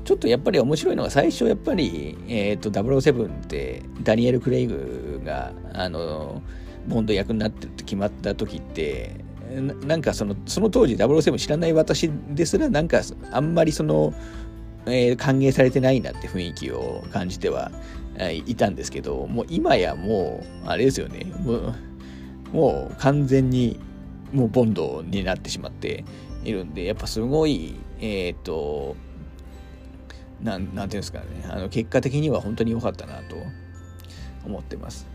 [0.05, 6.41] ちょっとやっぱり面白いのが最初やっぱり、えっ、ー、と、007ってダニエル・クレイグが、あの、
[6.87, 9.23] ボンド役になってるって決まった時って、
[9.85, 13.01] なんかその、その当時007知らない私ですら、なんか
[13.31, 14.13] あんまりその、
[14.85, 17.71] えー、歓迎されてないなって雰囲気を感じては
[18.47, 21.75] いたんですけど、もう今やもう、あれですよね、もう
[22.51, 23.79] もう完全に
[24.33, 26.03] もうボンドになってしまって
[26.43, 28.95] いるんで、やっぱすごい、えっ、ー、と、
[30.41, 33.35] なん、なんていうんですかね、あの、結果的には本当に良かったなと
[34.45, 35.07] 思ってます。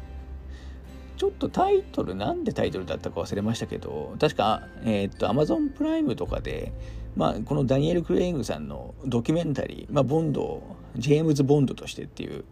[1.16, 6.72] ちょっとタイトル、なんでタイトルだったか忘れましたけど、確か、えっ、ー、と、Amazon プライムとかで、
[7.16, 10.62] まあ、このダニエル・クレイングさんのドキュメンタリー、まあ、ボンド、
[10.96, 12.44] ジェームズ・ボンドとしてっていう、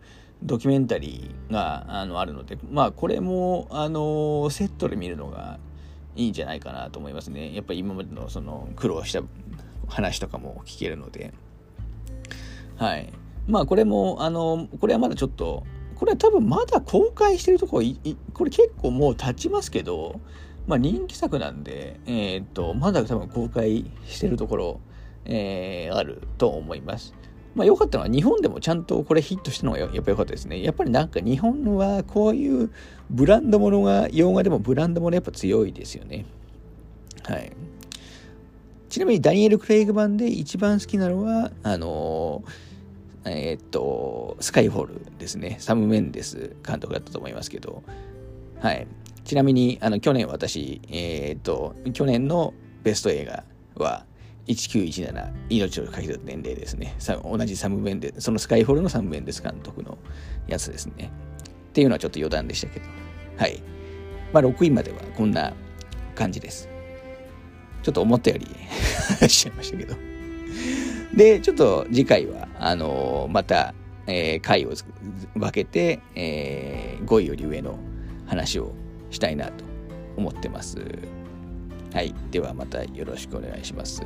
[0.42, 5.58] ドキュメンタリーがあのあるので、まあこれもあのセットで見るのが
[6.16, 7.54] いいんじゃないかなと思いますね。
[7.54, 9.22] やっぱり今までのその苦労した
[9.88, 11.32] 話とかも聞けるので。
[12.76, 13.12] はい。
[13.46, 15.64] まあこれも、あの、これはまだちょっと、
[15.96, 17.86] これは多分まだ公開してるところ、
[18.34, 20.20] これ結構もう経ちますけど、
[20.66, 24.80] まあ人気作なんで、えー、っと、まだ多分公開してるところ、
[25.24, 27.14] えー、あると思います。
[27.54, 30.62] まあ良かったのは日本でもちゃんとこれヒットしたのがやっぱ良かったですね。
[30.62, 32.70] やっぱりなんか日本はこういう
[33.10, 36.24] ブランドものが、洋画でもブランドものやっぱ強いですよね。
[37.24, 37.52] はい。
[38.88, 45.56] ちなみにダニエル・クレイグ版で一番好きなのは、あのー、え、っと、スカイフォールですね。
[45.60, 47.82] サム・メンデス監督だったと思いますけど、
[48.60, 48.86] はい。
[49.24, 53.44] ちなみに、あの、去年私、えー、っと、去年のベスト映画
[53.76, 54.04] は、
[54.46, 56.96] 1917命をかけた年齢ですね。
[57.24, 59.98] 同じサム・ベンデそのスカイフォールのサム・ベンデス監督の
[60.46, 61.10] やつですね。
[61.68, 62.86] っていうのはちょっと余談でしたけど。
[63.36, 63.62] はい。
[64.32, 65.52] まあ6位まではこんな
[66.14, 66.68] 感じです。
[67.82, 68.46] ちょっと思ったより
[69.28, 69.94] しちゃいましたけど。
[71.14, 73.74] でちょっと次回はあの、また、
[74.06, 74.72] えー、回を
[75.34, 77.78] 分けて、えー、5位より上の
[78.26, 78.72] 話を
[79.10, 79.64] したいなと
[80.16, 80.78] 思ってます。
[81.92, 82.14] はい。
[82.30, 84.02] ではまたよろしくお願いします。